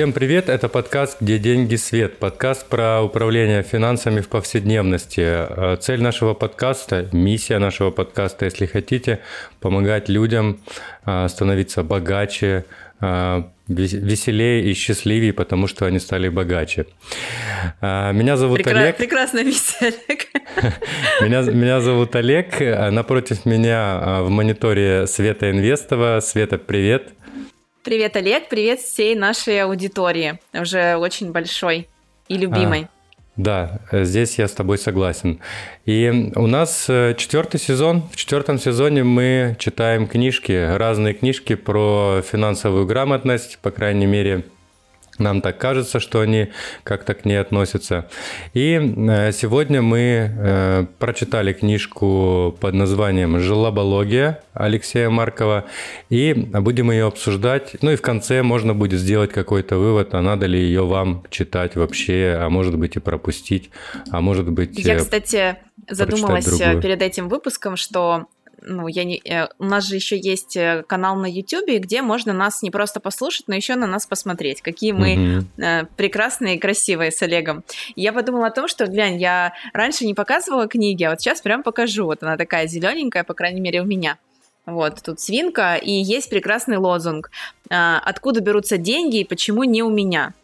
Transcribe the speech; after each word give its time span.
Всем 0.00 0.14
привет, 0.14 0.48
это 0.48 0.70
подкаст 0.70 1.18
«Где 1.20 1.38
деньги 1.38 1.76
свет», 1.76 2.16
подкаст 2.16 2.66
про 2.70 3.02
управление 3.02 3.62
финансами 3.62 4.22
в 4.22 4.30
повседневности. 4.30 5.20
Э, 5.20 5.76
цель 5.78 6.00
нашего 6.00 6.32
подкаста, 6.32 7.10
миссия 7.12 7.58
нашего 7.58 7.90
подкаста, 7.90 8.46
если 8.46 8.64
хотите, 8.64 9.20
помогать 9.60 10.08
людям 10.08 10.58
э, 11.04 11.28
становиться 11.28 11.82
богаче, 11.82 12.64
э, 13.02 13.42
веселее 13.68 14.64
и 14.64 14.72
счастливее, 14.72 15.34
потому 15.34 15.66
что 15.66 15.84
они 15.84 15.98
стали 15.98 16.30
богаче. 16.30 16.86
Меня 17.82 18.38
зовут 18.38 18.60
Прекра- 18.60 18.78
Олег. 18.78 18.96
Прекрасная 18.96 19.44
миссия, 19.44 19.92
Олег. 20.08 20.28
Меня, 21.20 21.42
меня 21.42 21.80
зовут 21.82 22.16
Олег. 22.16 22.58
Напротив 22.58 23.44
меня 23.44 24.22
в 24.22 24.30
мониторе 24.30 25.06
Света 25.06 25.50
Инвестова. 25.50 26.20
Света, 26.20 26.56
привет. 26.56 27.12
Привет, 27.82 28.14
Олег, 28.14 28.50
привет 28.50 28.80
всей 28.80 29.14
нашей 29.14 29.62
аудитории, 29.62 30.38
уже 30.52 30.96
очень 30.96 31.32
большой 31.32 31.88
и 32.28 32.36
любимой. 32.36 32.82
А, 32.82 32.88
да, 33.36 33.80
здесь 33.90 34.38
я 34.38 34.48
с 34.48 34.52
тобой 34.52 34.76
согласен. 34.76 35.40
И 35.86 36.30
у 36.36 36.46
нас 36.46 36.90
э, 36.90 37.14
четвертый 37.16 37.58
сезон. 37.58 38.02
В 38.12 38.16
четвертом 38.16 38.58
сезоне 38.58 39.02
мы 39.02 39.56
читаем 39.58 40.06
книжки, 40.06 40.52
разные 40.76 41.14
книжки 41.14 41.54
про 41.54 42.20
финансовую 42.22 42.84
грамотность, 42.84 43.58
по 43.62 43.70
крайней 43.70 44.06
мере, 44.06 44.44
нам 45.20 45.40
так 45.40 45.58
кажется, 45.58 46.00
что 46.00 46.20
они 46.20 46.48
как-то 46.82 47.14
к 47.14 47.24
ней 47.24 47.40
относятся. 47.40 48.08
И 48.54 48.74
э, 48.74 49.32
сегодня 49.32 49.82
мы 49.82 49.98
э, 50.00 50.86
прочитали 50.98 51.52
книжку 51.52 52.56
под 52.60 52.74
названием 52.74 53.38
«Желобология» 53.40 54.40
Алексея 54.52 55.10
Маркова, 55.10 55.66
и 56.08 56.32
будем 56.34 56.90
ее 56.90 57.06
обсуждать. 57.06 57.76
Ну 57.82 57.92
и 57.92 57.96
в 57.96 58.02
конце 58.02 58.42
можно 58.42 58.74
будет 58.74 59.00
сделать 59.00 59.32
какой-то 59.32 59.76
вывод, 59.76 60.14
а 60.14 60.22
надо 60.22 60.46
ли 60.46 60.58
ее 60.58 60.84
вам 60.86 61.24
читать 61.30 61.76
вообще, 61.76 62.36
а 62.38 62.48
может 62.48 62.76
быть 62.76 62.96
и 62.96 63.00
пропустить, 63.00 63.70
а 64.10 64.20
может 64.20 64.50
быть... 64.50 64.78
Я, 64.78 64.94
э, 64.94 64.98
кстати, 64.98 65.56
задумалась 65.88 66.58
перед 66.82 67.02
этим 67.02 67.28
выпуском, 67.28 67.76
что 67.76 68.26
ну, 68.62 68.88
я 68.88 69.04
не, 69.04 69.18
э, 69.18 69.48
у 69.58 69.64
нас 69.64 69.86
же 69.86 69.96
еще 69.96 70.18
есть 70.18 70.56
э, 70.56 70.84
канал 70.86 71.16
на 71.16 71.26
YouTube, 71.26 71.80
где 71.80 72.02
можно 72.02 72.32
нас 72.32 72.62
не 72.62 72.70
просто 72.70 73.00
послушать, 73.00 73.48
но 73.48 73.54
еще 73.54 73.74
на 73.76 73.86
нас 73.86 74.06
посмотреть, 74.06 74.62
какие 74.62 74.92
мы 74.92 75.44
mm-hmm. 75.56 75.88
прекрасные 75.96 76.56
и 76.56 76.58
красивые 76.58 77.10
с 77.10 77.22
Олегом. 77.22 77.64
И 77.94 78.02
я 78.02 78.12
подумала 78.12 78.48
о 78.48 78.50
том, 78.50 78.68
что, 78.68 78.86
глянь, 78.86 79.20
я 79.20 79.54
раньше 79.72 80.06
не 80.06 80.14
показывала 80.14 80.66
книги, 80.66 81.04
а 81.04 81.10
вот 81.10 81.20
сейчас 81.20 81.40
прям 81.40 81.62
покажу. 81.62 82.04
Вот 82.04 82.22
она 82.22 82.36
такая 82.36 82.66
зелененькая, 82.66 83.24
по 83.24 83.34
крайней 83.34 83.60
мере, 83.60 83.80
у 83.80 83.84
меня. 83.84 84.18
Вот, 84.66 85.02
тут 85.02 85.20
свинка, 85.20 85.76
и 85.76 85.90
есть 85.90 86.30
прекрасный 86.30 86.76
лозунг. 86.76 87.30
Откуда 87.68 88.40
берутся 88.40 88.76
деньги 88.76 89.20
и 89.20 89.24
почему 89.24 89.64
не 89.64 89.82
у 89.82 89.90
меня? 89.90 90.34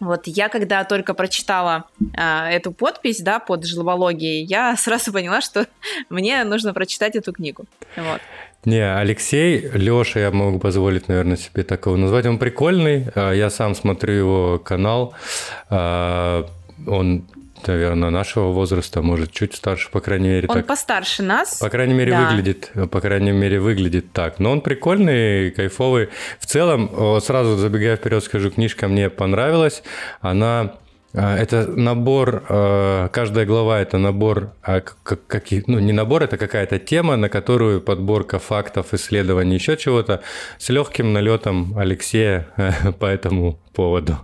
Вот 0.00 0.26
я 0.26 0.48
когда 0.48 0.84
только 0.84 1.12
прочитала 1.12 1.84
э, 2.16 2.48
эту 2.48 2.72
подпись, 2.72 3.20
да, 3.20 3.38
под 3.38 3.66
жлобологией, 3.66 4.44
я 4.44 4.76
сразу 4.78 5.12
поняла, 5.12 5.40
что 5.40 5.66
мне 6.10 6.42
нужно 6.44 6.72
прочитать 6.74 7.16
эту 7.16 7.32
книгу. 7.32 7.64
Вот. 7.96 8.20
Не, 8.64 8.94
Алексей, 8.94 9.70
Леша, 9.72 10.20
я 10.20 10.30
могу 10.30 10.58
позволить, 10.58 11.08
наверное, 11.08 11.36
себе 11.36 11.62
такого 11.62 11.96
назвать. 11.96 12.26
Он 12.26 12.38
прикольный. 12.38 13.06
А, 13.14 13.32
я 13.32 13.48
сам 13.50 13.74
смотрю 13.74 14.14
его 14.14 14.58
канал. 14.58 15.14
А, 15.70 16.46
он 16.86 17.24
наверное, 17.66 18.10
нашего 18.10 18.52
возраста, 18.52 19.02
может, 19.02 19.32
чуть 19.32 19.54
старше, 19.54 19.90
по 19.90 20.00
крайней 20.00 20.28
мере. 20.28 20.48
Он 20.48 20.56
так, 20.56 20.66
постарше 20.66 21.22
нас. 21.22 21.58
По 21.58 21.68
крайней 21.68 21.94
мере, 21.94 22.12
да. 22.12 22.28
выглядит, 22.28 22.72
по 22.90 23.00
крайней 23.00 23.32
мере, 23.32 23.60
выглядит 23.60 24.12
так. 24.12 24.38
Но 24.38 24.52
он 24.52 24.60
прикольный, 24.60 25.50
кайфовый. 25.50 26.08
В 26.38 26.46
целом, 26.46 27.20
сразу 27.20 27.56
забегая 27.56 27.96
вперед, 27.96 28.22
скажу, 28.24 28.50
книжка 28.50 28.88
мне 28.88 29.10
понравилась. 29.10 29.82
Она 30.20 30.74
это 31.12 31.66
набор, 31.66 32.44
а, 32.48 33.08
каждая 33.08 33.44
глава 33.44 33.80
это 33.80 33.98
набор, 33.98 34.52
а, 34.62 34.80
каких, 34.80 35.66
ну 35.66 35.78
не 35.78 35.92
набор, 35.92 36.22
это 36.22 36.36
какая-то 36.36 36.78
тема, 36.78 37.16
на 37.16 37.28
которую 37.28 37.80
подборка 37.80 38.38
фактов, 38.38 38.94
исследований, 38.94 39.54
еще 39.54 39.76
чего-то 39.76 40.22
с 40.58 40.68
легким 40.68 41.12
налетом 41.12 41.76
Алексея 41.76 42.46
по 42.98 43.06
этому 43.06 43.58
поводу. 43.72 44.18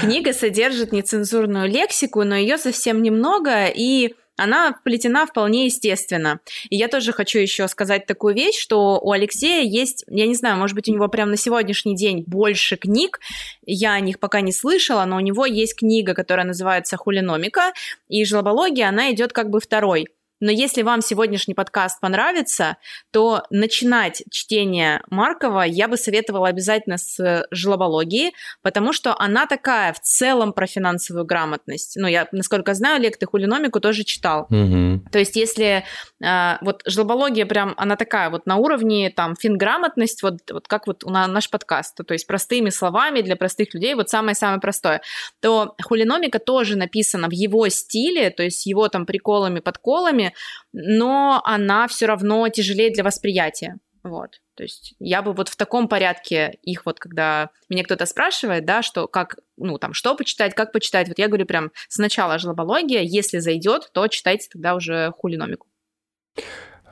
Книга 0.00 0.32
содержит 0.32 0.92
нецензурную 0.92 1.68
лексику, 1.68 2.24
но 2.24 2.36
ее 2.36 2.58
совсем 2.58 3.02
немного, 3.02 3.66
и 3.66 4.14
она 4.36 4.72
вплетена 4.72 5.26
вполне 5.26 5.66
естественно. 5.66 6.40
И 6.68 6.76
я 6.76 6.88
тоже 6.88 7.12
хочу 7.12 7.38
еще 7.38 7.68
сказать 7.68 8.06
такую 8.06 8.34
вещь, 8.34 8.58
что 8.58 8.98
у 9.02 9.12
Алексея 9.12 9.62
есть, 9.62 10.04
я 10.08 10.26
не 10.26 10.34
знаю, 10.34 10.56
может 10.58 10.74
быть, 10.74 10.88
у 10.88 10.92
него 10.92 11.08
прямо 11.08 11.32
на 11.32 11.36
сегодняшний 11.36 11.96
день 11.96 12.24
больше 12.26 12.76
книг, 12.76 13.20
я 13.64 13.92
о 13.92 14.00
них 14.00 14.18
пока 14.20 14.40
не 14.40 14.52
слышала, 14.52 15.04
но 15.04 15.16
у 15.16 15.20
него 15.20 15.46
есть 15.46 15.76
книга, 15.76 16.14
которая 16.14 16.46
называется 16.46 16.96
«Хулиномика», 16.96 17.72
и 18.08 18.24
«Жлобология», 18.24 18.88
она 18.88 19.12
идет 19.12 19.32
как 19.32 19.50
бы 19.50 19.60
второй. 19.60 20.08
Но 20.40 20.50
если 20.50 20.82
вам 20.82 21.00
сегодняшний 21.00 21.54
подкаст 21.54 22.00
понравится, 22.00 22.76
то 23.10 23.42
начинать 23.50 24.22
чтение 24.30 25.02
Маркова 25.08 25.62
я 25.62 25.88
бы 25.88 25.96
советовала 25.96 26.48
обязательно 26.48 26.98
с 26.98 27.46
жлобологии, 27.50 28.32
потому 28.62 28.92
что 28.92 29.18
она 29.18 29.46
такая 29.46 29.92
в 29.92 30.00
целом 30.00 30.52
про 30.52 30.66
финансовую 30.66 31.24
грамотность. 31.24 31.96
Ну, 31.96 32.06
я, 32.06 32.28
насколько 32.32 32.74
знаю, 32.74 32.96
Олег, 32.96 33.16
ты 33.16 33.26
хулиномику 33.26 33.80
тоже 33.80 34.04
читал. 34.04 34.46
Угу. 34.50 35.10
То 35.10 35.18
есть 35.18 35.36
если 35.36 35.84
э, 36.22 36.56
вот 36.60 36.82
жлобология 36.86 37.46
прям, 37.46 37.74
она 37.76 37.96
такая 37.96 38.30
вот 38.30 38.46
на 38.46 38.56
уровне 38.56 39.10
там 39.10 39.36
финграмотность, 39.36 40.22
вот, 40.22 40.38
вот 40.50 40.68
как 40.68 40.86
вот 40.86 41.04
у 41.04 41.10
нас 41.10 41.28
наш 41.28 41.48
подкаст, 41.50 41.96
то 41.96 42.12
есть 42.12 42.26
простыми 42.26 42.70
словами 42.70 43.22
для 43.22 43.36
простых 43.36 43.72
людей, 43.74 43.94
вот 43.94 44.10
самое-самое 44.10 44.60
простое, 44.60 45.00
то 45.40 45.74
хулиномика 45.82 46.38
тоже 46.38 46.76
написана 46.76 47.28
в 47.28 47.32
его 47.32 47.68
стиле, 47.68 48.30
то 48.30 48.42
есть 48.42 48.66
его 48.66 48.88
там 48.88 49.06
приколами, 49.06 49.60
подколами, 49.60 50.25
но 50.72 51.40
она 51.44 51.88
все 51.88 52.06
равно 52.06 52.48
тяжелее 52.48 52.90
для 52.90 53.04
восприятия. 53.04 53.78
Вот. 54.02 54.40
То 54.54 54.62
есть 54.62 54.94
я 54.98 55.20
бы 55.20 55.32
вот 55.32 55.48
в 55.48 55.56
таком 55.56 55.88
порядке 55.88 56.58
их 56.62 56.86
вот, 56.86 56.98
когда 57.00 57.50
меня 57.68 57.82
кто-то 57.82 58.06
спрашивает, 58.06 58.64
да, 58.64 58.82
что 58.82 59.08
как, 59.08 59.36
ну, 59.56 59.78
там, 59.78 59.92
что 59.92 60.14
почитать, 60.14 60.54
как 60.54 60.72
почитать, 60.72 61.08
вот 61.08 61.18
я 61.18 61.26
говорю 61.26 61.44
прям 61.44 61.72
сначала 61.88 62.38
жлобология, 62.38 63.02
если 63.02 63.38
зайдет, 63.38 63.90
то 63.92 64.06
читайте 64.08 64.48
тогда 64.50 64.74
уже 64.74 65.12
хулиномику. 65.18 65.66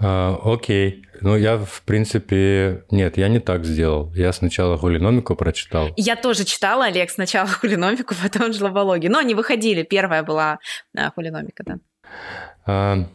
А, 0.00 0.38
окей. 0.44 1.06
Ну, 1.20 1.36
я, 1.36 1.56
в 1.56 1.82
принципе... 1.82 2.84
Нет, 2.90 3.16
я 3.16 3.28
не 3.28 3.38
так 3.38 3.64
сделал. 3.64 4.12
Я 4.14 4.32
сначала 4.32 4.76
хулиномику 4.76 5.36
прочитал. 5.36 5.90
Я 5.96 6.16
тоже 6.16 6.44
читала, 6.44 6.86
Олег, 6.86 7.10
сначала 7.10 7.48
хулиномику, 7.48 8.14
потом 8.22 8.52
жлобологию. 8.52 9.12
Но 9.12 9.18
они 9.18 9.34
выходили. 9.34 9.84
Первая 9.84 10.22
была 10.24 10.58
а, 10.96 11.10
хулиномика, 11.12 11.62
да. 11.64 11.78
А, 12.66 13.06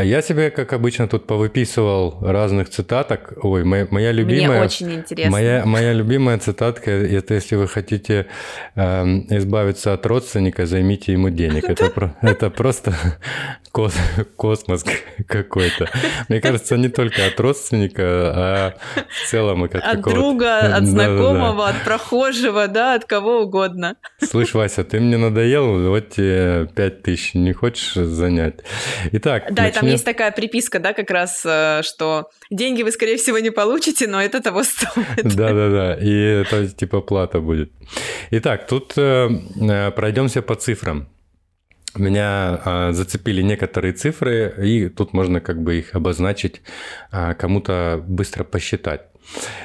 а 0.00 0.02
я 0.02 0.22
себе, 0.22 0.50
как 0.50 0.72
обычно, 0.72 1.08
тут 1.08 1.26
повыписывал 1.26 2.18
разных 2.22 2.70
цитаток. 2.70 3.34
Ой, 3.42 3.64
моя, 3.64 3.86
моя 3.90 4.12
любимая... 4.12 4.58
Мне 4.58 4.64
очень 4.64 4.94
интересно. 4.94 5.30
Моя, 5.30 5.66
моя 5.66 5.92
любимая 5.92 6.38
цитатка– 6.38 6.90
это 7.18 7.34
если 7.34 7.56
вы 7.56 7.68
хотите 7.68 8.26
э, 8.76 9.04
избавиться 9.28 9.92
от 9.92 10.06
родственника, 10.06 10.64
займите 10.64 11.12
ему 11.12 11.28
денег. 11.28 11.64
Это, 11.68 12.14
это 12.22 12.48
просто 12.48 12.94
космос 14.36 14.84
какой-то. 15.26 15.90
Мне 16.28 16.40
кажется, 16.40 16.78
не 16.78 16.88
только 16.88 17.26
от 17.26 17.38
родственника, 17.38 18.02
а 18.02 18.74
в 18.96 19.28
целом... 19.28 19.68
Как 19.68 19.84
от 19.84 20.00
друга, 20.00 20.76
от 20.76 20.86
знакомого, 20.86 21.68
от 21.68 21.84
прохожего, 21.84 22.68
да, 22.68 22.94
от 22.94 23.04
кого 23.04 23.42
угодно. 23.42 23.96
Слышь, 24.18 24.54
Вася, 24.54 24.82
ты 24.82 24.98
мне 24.98 25.18
надоел, 25.18 25.90
вот 25.90 26.08
тебе 26.10 26.68
пять 26.74 27.02
тысяч, 27.02 27.34
не 27.34 27.52
хочешь 27.52 27.92
занять? 27.92 28.60
Итак, 29.12 29.44
да, 29.50 29.64
начнем 29.64 29.89
есть 29.92 30.04
такая 30.04 30.32
приписка, 30.32 30.78
да, 30.78 30.92
как 30.92 31.10
раз, 31.10 31.42
э, 31.44 31.82
что 31.82 32.30
деньги 32.50 32.82
вы, 32.82 32.90
скорее 32.90 33.16
всего, 33.16 33.38
не 33.38 33.50
получите, 33.50 34.06
но 34.06 34.20
это 34.20 34.40
того 34.40 34.64
стоит. 34.64 35.06
Да-да-да, 35.22 35.94
и 35.94 36.12
это 36.42 36.68
типа 36.68 37.00
плата 37.00 37.40
будет. 37.40 37.70
Итак, 38.30 38.66
тут 38.66 38.92
э, 38.96 39.28
э 39.60 39.90
пройдемся 39.90 40.42
по 40.42 40.54
цифрам. 40.54 41.08
Меня 41.96 42.60
э, 42.64 42.92
зацепили 42.92 43.42
некоторые 43.42 43.92
цифры, 43.92 44.54
и 44.64 44.88
тут 44.88 45.12
можно 45.12 45.40
как 45.40 45.60
бы 45.60 45.78
их 45.78 45.94
обозначить, 45.96 46.62
э, 47.10 47.34
кому-то 47.34 48.04
быстро 48.06 48.44
посчитать. 48.44 49.09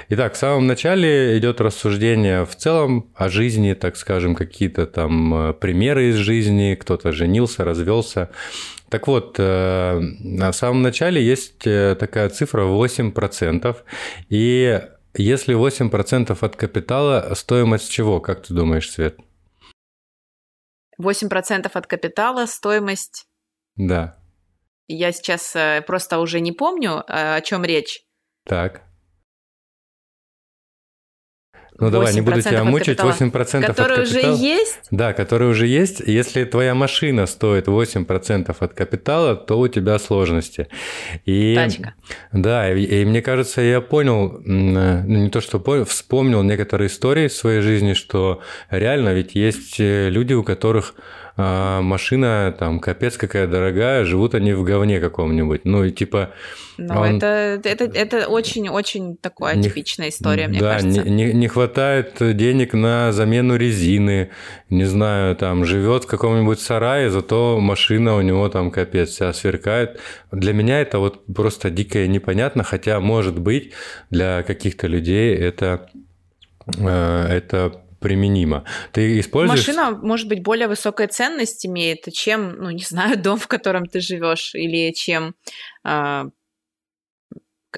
Итак, 0.10 0.34
в 0.34 0.38
самом 0.38 0.68
начале 0.68 1.38
идет 1.38 1.60
рассуждение 1.62 2.46
в 2.46 2.56
целом 2.56 3.12
о 3.16 3.30
жизни, 3.30 3.74
так 3.74 3.98
скажем, 3.98 4.36
какие-то 4.36 4.86
там 4.86 5.34
э, 5.50 5.54
примеры 5.54 6.10
из 6.10 6.16
жизни, 6.16 6.76
кто-то 6.76 7.12
женился, 7.12 7.64
развелся. 7.64 8.30
Так 8.90 9.08
вот, 9.08 9.36
э, 9.40 10.00
в 10.00 10.54
самом 10.54 10.84
начале 10.84 11.24
есть 11.24 11.66
э, 11.66 11.96
такая 12.00 12.30
цифра 12.30 12.64
8%. 12.64 13.76
И 14.30 14.82
если 15.16 15.56
8% 15.56 16.38
от 16.40 16.56
капитала, 16.56 17.34
стоимость 17.34 17.92
чего, 17.92 18.20
как 18.20 18.44
ты 18.44 18.54
думаешь, 18.54 18.92
Свет? 18.92 19.18
8% 21.02 21.70
от 21.74 21.88
капитала, 21.88 22.46
стоимость... 22.46 23.26
Да. 23.76 24.18
Я 24.88 25.12
сейчас 25.12 25.56
просто 25.88 26.20
уже 26.20 26.40
не 26.40 26.52
помню, 26.52 27.04
о 27.08 27.42
чем 27.42 27.66
речь. 27.66 28.06
Так. 28.46 28.85
Ну 31.78 31.90
давай, 31.90 32.14
не 32.14 32.22
буду 32.22 32.42
тебя 32.42 32.64
мучить, 32.64 33.00
8% 33.00 33.66
которые 33.66 34.02
от 34.02 34.08
капитала. 34.08 34.34
уже 34.34 34.46
есть? 34.46 34.80
Да, 34.92 35.14
которые 35.14 35.52
уже 35.52 35.68
есть. 35.68 36.00
Если 36.00 36.46
твоя 36.46 36.74
машина 36.74 37.26
стоит 37.26 37.68
8% 37.68 38.56
от 38.58 38.74
капитала, 38.74 39.36
то 39.36 39.60
у 39.60 39.68
тебя 39.68 40.00
сложности. 40.00 40.68
И, 41.26 41.54
Тачка. 41.56 41.94
Да, 42.32 42.72
и, 42.72 42.84
и 42.84 43.06
мне 43.06 43.22
кажется, 43.22 43.62
я 43.62 43.82
понял, 43.82 44.42
ну 44.46 45.04
не 45.04 45.30
то 45.30 45.42
что 45.42 45.60
понял, 45.60 45.86
вспомнил 45.86 46.44
некоторые 46.44 46.88
истории 46.88 47.28
в 47.28 47.34
своей 47.34 47.62
жизни, 47.62 47.94
что 47.94 48.42
реально 48.70 49.14
ведь 49.14 49.36
есть 49.36 49.80
э, 49.80 50.10
люди, 50.10 50.34
у 50.34 50.44
которых 50.44 50.96
а 51.38 51.82
машина 51.82 52.56
там 52.58 52.80
капец 52.80 53.18
какая 53.18 53.46
дорогая, 53.46 54.06
живут 54.06 54.36
они 54.36 54.54
в 54.54 54.64
говне 54.64 55.02
каком-нибудь. 55.02 55.66
Ну 55.66 55.84
и 55.84 55.92
типа... 55.92 56.32
Ну, 56.78 56.98
он... 56.98 57.18
это, 57.18 57.60
это, 57.64 57.84
это 57.86 58.28
очень-очень 58.28 59.18
такая 59.18 59.56
не, 59.56 59.64
типичная 59.64 60.10
история, 60.10 60.48
мне 60.48 60.60
да, 60.60 60.76
кажется. 60.76 61.04
Не, 61.04 61.26
не, 61.26 61.34
не 61.34 61.48
хватает 61.50 62.16
денег 62.20 62.74
на 62.74 63.12
замену 63.12 63.58
резины, 63.58 64.30
не 64.70 64.86
знаю, 64.86 65.36
там 65.36 65.66
живет 65.66 66.06
в 66.06 66.08
каком-нибудь 66.08 66.62
сарае, 66.62 67.10
зато 67.10 67.60
машина 67.60 68.16
у 68.16 68.22
него 68.22 68.48
там 68.48 68.72
капец 68.72 69.10
вся 69.10 69.34
сверкает. 69.34 70.00
Для 70.32 70.54
меня 70.54 70.80
это 70.80 71.00
вот 71.00 71.26
просто 71.26 71.70
дико 71.70 72.00
и 72.04 72.08
непонятно, 72.08 72.64
хотя, 72.64 73.02
может 73.02 73.40
быть, 73.40 73.74
для 74.10 74.44
каких-то 74.44 74.88
людей 74.88 75.36
это, 75.36 75.90
э, 76.78 77.28
это 77.30 77.85
применимо. 78.06 78.64
Ты 78.92 79.20
используешь... 79.20 79.68
Машина, 79.68 79.90
может 79.90 80.28
быть, 80.28 80.44
более 80.44 80.68
высокая 80.68 81.08
ценность 81.08 81.66
имеет, 81.66 82.14
чем, 82.14 82.56
ну, 82.62 82.70
не 82.70 82.84
знаю, 82.84 83.18
дом, 83.22 83.40
в 83.40 83.48
котором 83.48 83.88
ты 83.88 84.00
живешь, 84.00 84.54
или 84.54 84.94
чем 84.94 85.34
э, 85.84 86.26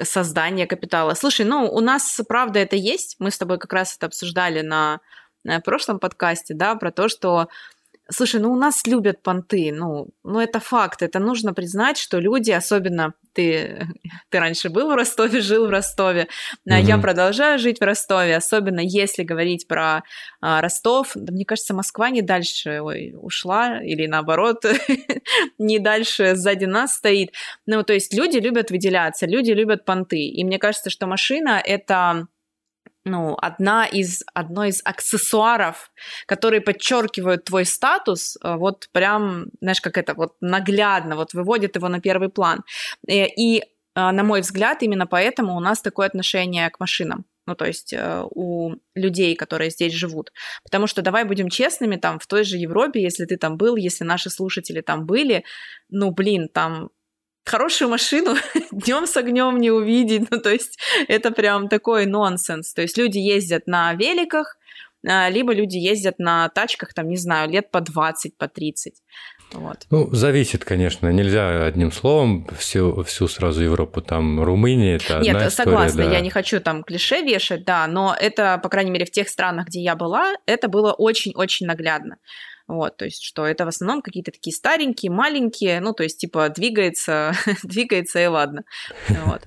создание 0.03 0.68
капитала. 0.68 1.13
Слушай, 1.13 1.45
ну, 1.45 1.71
у 1.71 1.79
нас, 1.79 2.19
правда, 2.27 2.59
это 2.59 2.75
есть. 2.75 3.15
Мы 3.19 3.31
с 3.31 3.38
тобой 3.38 3.57
как 3.57 3.71
раз 3.71 3.95
это 3.95 4.07
обсуждали 4.07 4.59
на, 4.59 5.00
на 5.45 5.62
прошлом 5.62 5.97
подкасте, 6.00 6.53
да, 6.53 6.75
про 6.75 6.91
то, 6.91 7.07
что 7.07 7.47
Слушай, 8.09 8.39
ну 8.39 8.53
у 8.53 8.56
нас 8.56 8.88
любят 8.88 9.21
понты, 9.21 9.74
ну, 9.74 10.07
ну 10.24 10.39
это 10.39 10.62
факт, 10.62 11.01
это 11.01 11.19
нужно 11.19 11.53
признать, 11.53 11.97
что 11.97 12.19
люди, 12.19 12.51
особенно 12.51 13.13
ты, 13.38 13.88
ты 14.30 14.39
раньше 14.39 14.69
был 14.69 14.92
в 14.92 14.95
Ростове, 14.95 15.39
жил 15.42 15.68
в 15.68 15.69
Ростове, 15.69 16.28
mm-hmm. 16.68 16.81
я 16.81 16.98
продолжаю 16.98 17.60
жить 17.60 17.80
в 17.80 17.84
Ростове, 17.84 18.36
особенно 18.36 18.80
если 18.80 19.24
говорить 19.24 19.68
про 19.68 20.04
а, 20.42 20.60
Ростов, 20.62 21.12
да, 21.16 21.31
мне 21.31 21.45
кажется, 21.45 21.74
Москва 21.74 22.10
не 22.10 22.22
дальше 22.22 22.81
ой, 22.81 23.13
ушла, 23.16 23.81
или 23.84 24.07
наоборот, 24.07 24.66
не 25.60 25.80
дальше 25.80 26.36
сзади 26.36 26.66
нас 26.66 26.95
стоит, 26.95 27.34
ну, 27.66 27.84
то 27.84 27.94
есть 27.94 28.13
люди 28.13 28.38
любят 28.38 28.72
выделяться, 28.72 29.28
люди 29.28 29.51
любят 29.51 29.86
понты, 29.86 30.28
и 30.28 30.44
мне 30.44 30.57
кажется, 30.57 30.89
что 30.89 31.06
машина— 31.06 31.62
это 31.66 32.28
ну, 33.07 33.36
одна 33.42 33.86
из, 33.86 34.24
одно 34.33 34.65
из 34.65 34.81
аксессуаров, 34.86 35.92
которые 36.25 36.62
подчеркивают 36.62 37.45
твой 37.45 37.65
статус, 37.65 38.38
э, 38.44 38.56
вот 38.56 38.89
прям, 38.92 39.45
знаешь, 39.62 39.81
как 39.81 39.98
это 39.98 40.13
вот 40.13 40.36
наглядно, 40.42 41.15
вот 41.15 41.33
выводит 41.33 41.75
его 41.75 41.89
на 41.89 42.00
первый 42.00 42.30
план. 42.30 42.63
Э, 43.07 43.25
и, 43.25 43.57
и 43.57 43.62
э, 43.62 43.65
на 43.95 44.24
мой 44.24 44.42
взгляд, 44.42 44.83
именно 44.83 45.07
поэтому 45.07 45.56
у 45.56 45.59
нас 45.59 45.81
такое 45.81 46.07
отношение 46.07 46.69
к 46.69 46.80
машинам 46.80 47.25
ну, 47.50 47.56
то 47.56 47.65
есть 47.65 47.95
у 48.31 48.75
людей, 48.94 49.33
которые 49.38 49.69
здесь 49.69 49.94
живут. 49.94 50.33
Потому 50.63 50.86
что, 50.86 51.01
давай 51.01 51.24
будем 51.24 51.48
честными, 51.48 51.95
там, 51.95 52.19
в 52.19 52.27
той 52.27 52.44
же 52.44 52.57
Европе, 52.57 53.01
если 53.01 53.24
ты 53.24 53.38
там 53.38 53.56
был, 53.56 53.77
если 53.77 54.03
наши 54.03 54.30
слушатели 54.30 54.81
там 54.81 55.06
были, 55.06 55.45
ну, 55.89 56.12
блин, 56.12 56.50
там 56.50 56.89
хорошую 57.48 57.90
машину 57.90 58.36
днем 58.72 59.08
с 59.08 59.18
огнем 59.18 59.58
не 59.58 59.72
увидеть. 59.72 60.30
Ну, 60.30 60.40
то 60.40 60.52
есть 60.52 60.78
это 61.08 61.32
прям 61.32 61.70
такой 61.70 62.06
нонсенс. 62.06 62.74
То 62.74 62.82
есть 62.82 62.98
люди 62.98 63.18
ездят 63.18 63.68
на 63.68 63.94
великах, 63.94 64.58
а, 65.08 65.30
либо 65.30 65.54
люди 65.54 65.78
ездят 65.78 66.20
на 66.20 66.50
тачках, 66.50 66.94
там, 66.94 67.08
не 67.10 67.18
знаю, 67.18 67.50
лет 67.50 67.72
по 67.72 67.82
20, 67.82 68.38
по 68.38 68.48
30. 68.48 68.94
Вот. 69.54 69.86
Ну, 69.90 70.14
зависит, 70.14 70.66
конечно. 70.66 71.10
Нельзя 71.10 71.66
одним 71.66 71.92
словом 71.92 72.48
всю, 72.58 73.04
всю 73.04 73.28
сразу 73.28 73.64
Европу, 73.64 74.02
там, 74.02 74.44
Румыния, 74.44 74.98
это 74.98 75.20
Нет, 75.20 75.36
одна 75.36 75.50
согласна, 75.50 75.88
история, 75.88 76.10
да. 76.10 76.16
я 76.16 76.22
не 76.22 76.30
хочу 76.30 76.60
там 76.60 76.84
клише 76.84 77.22
вешать, 77.22 77.64
да, 77.64 77.88
но 77.88 78.16
это, 78.20 78.60
по 78.62 78.68
крайней 78.68 78.92
мере, 78.92 79.06
в 79.06 79.12
тех 79.12 79.30
странах, 79.30 79.68
где 79.68 79.80
я 79.82 79.96
была, 79.96 80.36
это 80.46 80.68
было 80.68 80.92
очень-очень 80.92 81.66
наглядно. 81.66 82.18
Вот, 82.68 82.98
то 82.98 83.06
есть, 83.06 83.24
что 83.24 83.46
это 83.46 83.64
в 83.64 83.69
основном 83.69 84.02
какие-то 84.02 84.31
такие 84.31 84.54
старенькие, 84.54 85.10
маленькие, 85.10 85.80
ну, 85.80 85.94
то 85.94 86.04
есть, 86.04 86.18
типа, 86.19 86.50
двигается, 86.50 87.31
двигается 87.64 88.19
и 88.19 88.25
ладно. 88.25 88.64
Вот. 89.10 89.42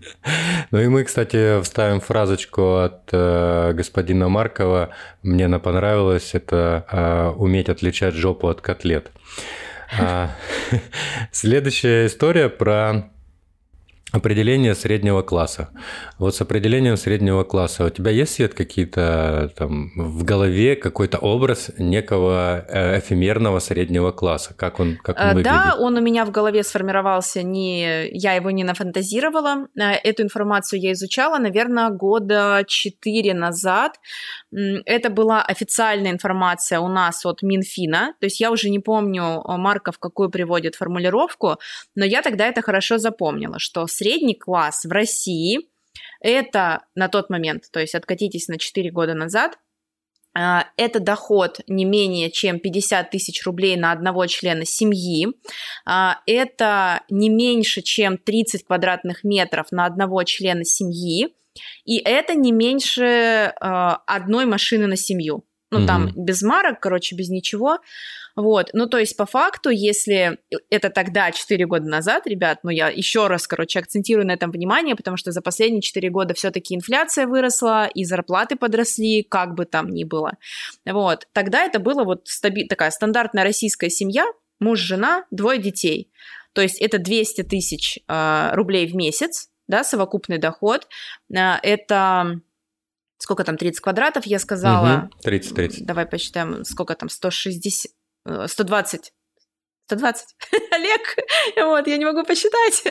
Ну 0.70 0.80
и 0.80 0.88
мы, 0.88 1.04
кстати, 1.04 1.60
вставим 1.62 2.00
фразочку 2.00 2.76
от 2.76 3.10
э, 3.12 3.72
господина 3.74 4.28
Маркова. 4.28 4.90
Мне 5.22 5.46
она 5.46 5.58
понравилась. 5.58 6.34
Это 6.34 6.86
э, 6.90 7.38
уметь 7.38 7.68
отличать 7.68 8.14
жопу 8.14 8.48
от 8.48 8.62
котлет. 8.62 9.10
А, 9.98 10.30
следующая 11.30 12.06
история 12.06 12.48
про 12.48 13.10
Определение 14.12 14.74
среднего 14.74 15.22
класса. 15.22 15.68
Вот 16.18 16.34
с 16.34 16.40
определением 16.40 16.96
среднего 16.96 17.44
класса 17.44 17.84
у 17.84 17.90
тебя 17.90 18.10
есть, 18.10 18.34
Свет, 18.34 18.54
какие-то 18.54 19.52
там 19.56 19.92
в 19.94 20.24
голове 20.24 20.74
какой-то 20.74 21.18
образ 21.18 21.70
некого 21.78 22.64
э, 22.68 22.98
эфемерного 22.98 23.60
среднего 23.60 24.10
класса? 24.10 24.52
Как 24.54 24.80
он, 24.80 24.98
как 25.02 25.16
он 25.16 25.22
а, 25.22 25.28
выглядит? 25.34 25.52
Да, 25.52 25.76
он 25.78 25.96
у 25.96 26.00
меня 26.00 26.24
в 26.24 26.32
голове 26.32 26.64
сформировался, 26.64 27.42
не, 27.44 28.08
я 28.10 28.34
его 28.34 28.50
не 28.50 28.64
нафантазировала. 28.64 29.68
Э, 29.78 29.92
эту 29.92 30.24
информацию 30.24 30.80
я 30.80 30.92
изучала, 30.92 31.38
наверное, 31.38 31.90
года 31.90 32.64
четыре 32.66 33.32
назад. 33.32 34.00
Это 34.52 35.10
была 35.10 35.42
официальная 35.42 36.10
информация 36.10 36.80
у 36.80 36.88
нас 36.88 37.24
от 37.24 37.42
Минфина, 37.42 38.14
то 38.18 38.26
есть 38.26 38.40
я 38.40 38.50
уже 38.50 38.70
не 38.70 38.80
помню, 38.80 39.42
Марков 39.46 39.98
какую 39.98 40.30
приводит 40.30 40.74
формулировку, 40.74 41.58
но 41.94 42.04
я 42.04 42.22
тогда 42.22 42.46
это 42.46 42.62
хорошо 42.62 42.98
запомнила, 42.98 43.58
что 43.58 43.86
средний 44.00 44.34
класс 44.34 44.84
в 44.84 44.90
России 44.90 45.68
это 46.20 46.84
на 46.94 47.08
тот 47.08 47.30
момент, 47.30 47.64
то 47.72 47.80
есть 47.80 47.94
откатитесь 47.94 48.48
на 48.48 48.58
4 48.58 48.90
года 48.90 49.14
назад, 49.14 49.58
а, 50.32 50.66
это 50.76 51.00
доход 51.00 51.60
не 51.66 51.84
менее 51.84 52.30
чем 52.30 52.60
50 52.60 53.10
тысяч 53.10 53.44
рублей 53.44 53.76
на 53.76 53.90
одного 53.90 54.26
члена 54.26 54.64
семьи. 54.64 55.26
А, 55.84 56.20
это 56.26 57.02
не 57.10 57.28
меньше 57.28 57.82
чем 57.82 58.16
30 58.16 58.64
квадратных 58.64 59.24
метров 59.24 59.72
на 59.72 59.86
одного 59.86 60.22
члена 60.22 60.64
семьи. 60.64 61.34
И 61.84 61.98
это 61.98 62.34
не 62.34 62.52
меньше 62.52 63.52
а, 63.60 63.96
одной 64.06 64.44
машины 64.44 64.86
на 64.86 64.96
семью. 64.96 65.44
Ну, 65.72 65.78
угу. 65.78 65.86
там 65.86 66.10
без 66.14 66.42
марок, 66.42 66.80
короче, 66.80 67.16
без 67.16 67.28
ничего. 67.28 67.78
Вот, 68.36 68.70
ну 68.72 68.86
то 68.86 68.98
есть 68.98 69.16
по 69.16 69.26
факту, 69.26 69.70
если 69.70 70.38
это 70.70 70.90
тогда, 70.90 71.30
4 71.30 71.66
года 71.66 71.86
назад, 71.86 72.26
ребят, 72.26 72.60
ну 72.62 72.70
я 72.70 72.88
еще 72.88 73.26
раз, 73.26 73.46
короче, 73.46 73.78
акцентирую 73.78 74.26
на 74.26 74.32
этом 74.32 74.50
внимание, 74.50 74.96
потому 74.96 75.16
что 75.16 75.32
за 75.32 75.42
последние 75.42 75.82
4 75.82 76.10
года 76.10 76.34
все-таки 76.34 76.74
инфляция 76.74 77.26
выросла, 77.26 77.86
и 77.86 78.04
зарплаты 78.04 78.56
подросли, 78.56 79.22
как 79.22 79.54
бы 79.54 79.64
там 79.64 79.90
ни 79.90 80.04
было. 80.04 80.32
Вот, 80.86 81.26
тогда 81.32 81.64
это 81.64 81.78
было 81.78 82.04
вот 82.04 82.26
стаби- 82.26 82.66
такая 82.66 82.90
стандартная 82.90 83.44
российская 83.44 83.90
семья, 83.90 84.26
муж, 84.60 84.78
жена, 84.78 85.24
двое 85.30 85.58
детей. 85.58 86.10
То 86.52 86.62
есть 86.62 86.80
это 86.80 86.98
200 86.98 87.42
тысяч 87.44 87.98
э, 88.08 88.50
рублей 88.54 88.86
в 88.86 88.94
месяц, 88.94 89.48
да, 89.68 89.84
совокупный 89.84 90.38
доход. 90.38 90.88
Э, 91.32 91.56
это 91.62 92.40
сколько 93.18 93.44
там, 93.44 93.56
30 93.56 93.80
квадратов, 93.80 94.26
я 94.26 94.38
сказала. 94.38 95.10
Угу, 95.12 95.22
30, 95.22 95.54
30. 95.54 95.86
Давай 95.86 96.06
посчитаем, 96.06 96.64
сколько 96.64 96.94
там, 96.94 97.08
160, 97.08 97.92
120 98.26 99.12
120. 99.90 100.36
Олег, 100.70 101.00
вот, 101.56 101.86
я 101.86 101.96
не 101.96 102.04
могу 102.04 102.22
посчитать. 102.24 102.84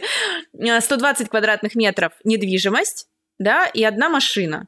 120 0.53 1.27
э, 1.27 1.29
квадратных 1.29 1.75
метров 1.75 2.13
недвижимость, 2.24 3.07
да, 3.38 3.65
и 3.65 3.83
одна 3.83 4.09
машина. 4.09 4.67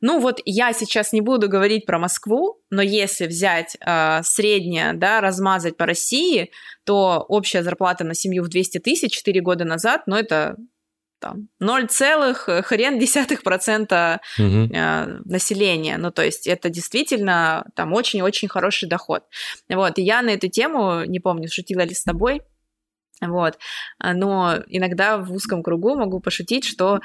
Ну 0.00 0.20
вот 0.20 0.40
я 0.44 0.72
сейчас 0.72 1.12
не 1.12 1.20
буду 1.20 1.48
говорить 1.48 1.84
про 1.84 1.98
Москву, 1.98 2.62
но 2.70 2.80
если 2.80 3.26
взять 3.26 3.76
э, 3.80 4.20
среднее, 4.22 4.92
да, 4.94 5.20
размазать 5.20 5.76
по 5.76 5.86
России, 5.86 6.52
то 6.84 7.24
общая 7.28 7.62
зарплата 7.62 8.04
на 8.04 8.14
семью 8.14 8.44
в 8.44 8.48
200 8.48 8.78
тысяч 8.78 9.12
4 9.12 9.40
года 9.40 9.64
назад, 9.64 10.02
ну 10.06 10.16
это 10.16 10.56
там 11.20 11.48
0, 11.60 11.86
хрен 12.62 12.98
десятых 12.98 13.42
процента 13.42 14.20
угу. 14.38 14.72
э, 14.72 15.20
населения. 15.24 15.98
Ну, 15.98 16.10
то 16.10 16.24
есть 16.24 16.46
это 16.46 16.70
действительно 16.70 17.66
там 17.74 17.92
очень-очень 17.92 18.48
хороший 18.48 18.88
доход. 18.88 19.24
Вот, 19.68 19.98
и 19.98 20.02
я 20.02 20.22
на 20.22 20.30
эту 20.30 20.48
тему, 20.48 21.04
не 21.04 21.20
помню, 21.20 21.48
шутила 21.50 21.80
ли 21.80 21.94
с 21.94 22.04
тобой, 22.04 22.42
вот, 23.20 23.58
но 24.00 24.62
иногда 24.68 25.18
в 25.18 25.32
узком 25.32 25.64
кругу 25.64 25.96
могу 25.96 26.20
пошутить, 26.20 26.64
что 26.64 27.00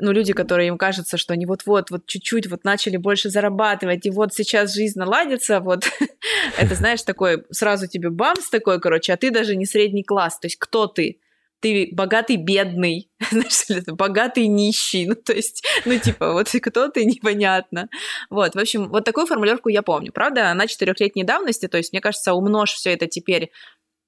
ну, 0.00 0.12
люди, 0.12 0.32
которые 0.32 0.68
им 0.68 0.78
кажется, 0.78 1.16
что 1.16 1.34
они 1.34 1.46
вот-вот, 1.46 1.90
вот 1.90 2.06
чуть-чуть 2.06 2.48
вот 2.48 2.64
начали 2.64 2.96
больше 2.96 3.30
зарабатывать, 3.30 4.06
и 4.06 4.10
вот 4.10 4.34
сейчас 4.34 4.74
жизнь 4.74 4.98
наладится, 4.98 5.60
вот, 5.60 5.84
это, 6.58 6.74
знаешь, 6.74 7.02
такой, 7.02 7.44
сразу 7.50 7.86
тебе 7.86 8.10
бамс 8.10 8.48
такой, 8.50 8.80
короче, 8.80 9.12
а 9.12 9.16
ты 9.16 9.30
даже 9.30 9.56
не 9.56 9.66
средний 9.66 10.02
класс, 10.02 10.38
то 10.38 10.46
есть 10.46 10.56
кто 10.58 10.86
ты? 10.86 11.20
Ты 11.64 11.88
богатый 11.92 12.36
бедный, 12.36 13.08
знаешь, 13.30 13.86
богатый 13.86 14.48
нищий, 14.48 15.06
ну, 15.06 15.14
то 15.14 15.32
есть, 15.32 15.64
ну, 15.86 15.98
типа, 15.98 16.32
вот 16.32 16.48
кто 16.62 16.88
ты, 16.88 17.06
непонятно. 17.06 17.88
Вот, 18.28 18.54
в 18.54 18.58
общем, 18.58 18.90
вот 18.90 19.04
такую 19.04 19.26
формулировку 19.26 19.70
я 19.70 19.80
помню. 19.80 20.12
Правда, 20.12 20.50
она 20.50 20.66
четырехлетней 20.66 21.24
давности, 21.24 21.66
то 21.66 21.78
есть, 21.78 21.92
мне 21.92 22.02
кажется, 22.02 22.34
умножь 22.34 22.74
все 22.74 22.92
это 22.92 23.06
теперь 23.06 23.50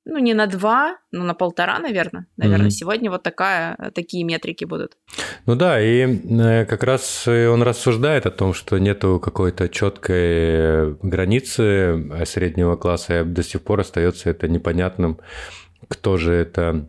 ну, 0.04 0.18
не 0.18 0.34
на 0.34 0.46
два, 0.46 0.98
но 1.12 1.25
на 1.25 1.34
полтора, 1.34 1.78
наверное. 1.78 2.26
Наверное, 2.36 2.66
mm-hmm. 2.66 2.70
сегодня 2.70 3.10
вот 3.10 3.22
такая, 3.22 3.90
такие 3.94 4.22
метрики 4.22 4.66
будут. 4.66 4.98
Ну 5.46 5.56
да, 5.56 5.80
и 5.80 6.02
э, 6.04 6.66
как 6.66 6.84
раз 6.84 7.26
он 7.26 7.62
рассуждает 7.62 8.26
о 8.26 8.30
том, 8.30 8.52
что 8.52 8.78
нету 8.78 9.18
какой-то 9.18 9.68
четкой 9.70 10.94
границы 11.02 12.22
среднего 12.26 12.76
класса, 12.76 13.20
и 13.20 13.25
до 13.25 13.42
сих 13.42 13.62
пор 13.62 13.80
остается 13.80 14.28
это 14.28 14.46
непонятным, 14.46 15.18
кто 15.88 16.18
же 16.18 16.34
это 16.34 16.88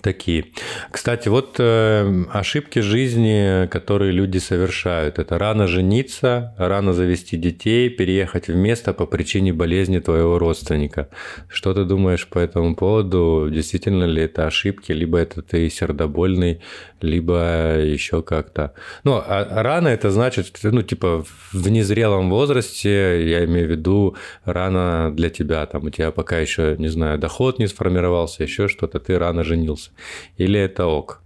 такие. 0.00 0.46
Кстати, 0.90 1.28
вот 1.28 1.56
э, 1.58 2.24
ошибки 2.32 2.78
жизни, 2.78 3.66
которые 3.66 4.12
люди 4.12 4.38
совершают. 4.38 5.18
Это 5.18 5.38
рано 5.38 5.66
жениться, 5.66 6.54
рано 6.58 6.92
завести 6.92 7.36
детей, 7.36 7.90
переехать 7.90 8.48
в 8.48 8.54
место 8.54 8.92
по 8.92 9.06
причине 9.06 9.52
болезни 9.52 9.98
твоего 9.98 10.38
родственника. 10.38 11.08
Что 11.48 11.74
ты 11.74 11.84
думаешь 11.84 12.26
по 12.28 12.38
этому 12.38 12.74
поводу? 12.74 13.48
Действительно 13.50 14.04
ли 14.04 14.22
это 14.22 14.46
ошибки, 14.46 14.92
либо 14.92 15.18
это 15.18 15.42
ты 15.42 15.68
сердобольный, 15.68 16.60
либо 17.02 17.78
еще 17.78 18.22
как-то. 18.22 18.74
Ну, 19.04 19.14
а 19.14 19.62
рано 19.62 19.88
это 19.88 20.10
значит, 20.10 20.58
ну, 20.62 20.82
типа, 20.82 21.24
в 21.52 21.68
незрелом 21.68 22.30
возрасте, 22.30 23.28
я 23.28 23.44
имею 23.44 23.66
в 23.68 23.70
виду, 23.70 24.16
рано 24.44 25.12
для 25.14 25.30
тебя, 25.30 25.66
там, 25.66 25.84
у 25.84 25.90
тебя 25.90 26.10
пока 26.10 26.38
еще, 26.38 26.76
не 26.78 26.88
знаю, 26.88 27.18
доход 27.18 27.58
не 27.58 27.66
сформировался, 27.66 28.42
еще 28.42 28.68
что-то, 28.68 29.00
ты 29.00 29.18
рано 29.18 29.44
женился. 29.44 29.90
Или 30.36 30.60
это 30.60 30.86
ок? 30.86 31.22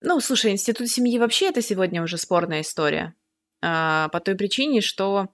Ну, 0.00 0.20
слушай, 0.20 0.50
институт 0.50 0.88
семьи 0.88 1.18
вообще 1.18 1.48
это 1.48 1.62
сегодня 1.62 2.02
уже 2.02 2.18
спорная 2.18 2.62
история. 2.62 3.14
А, 3.62 4.08
по 4.08 4.20
той 4.20 4.34
причине, 4.34 4.80
что 4.80 5.28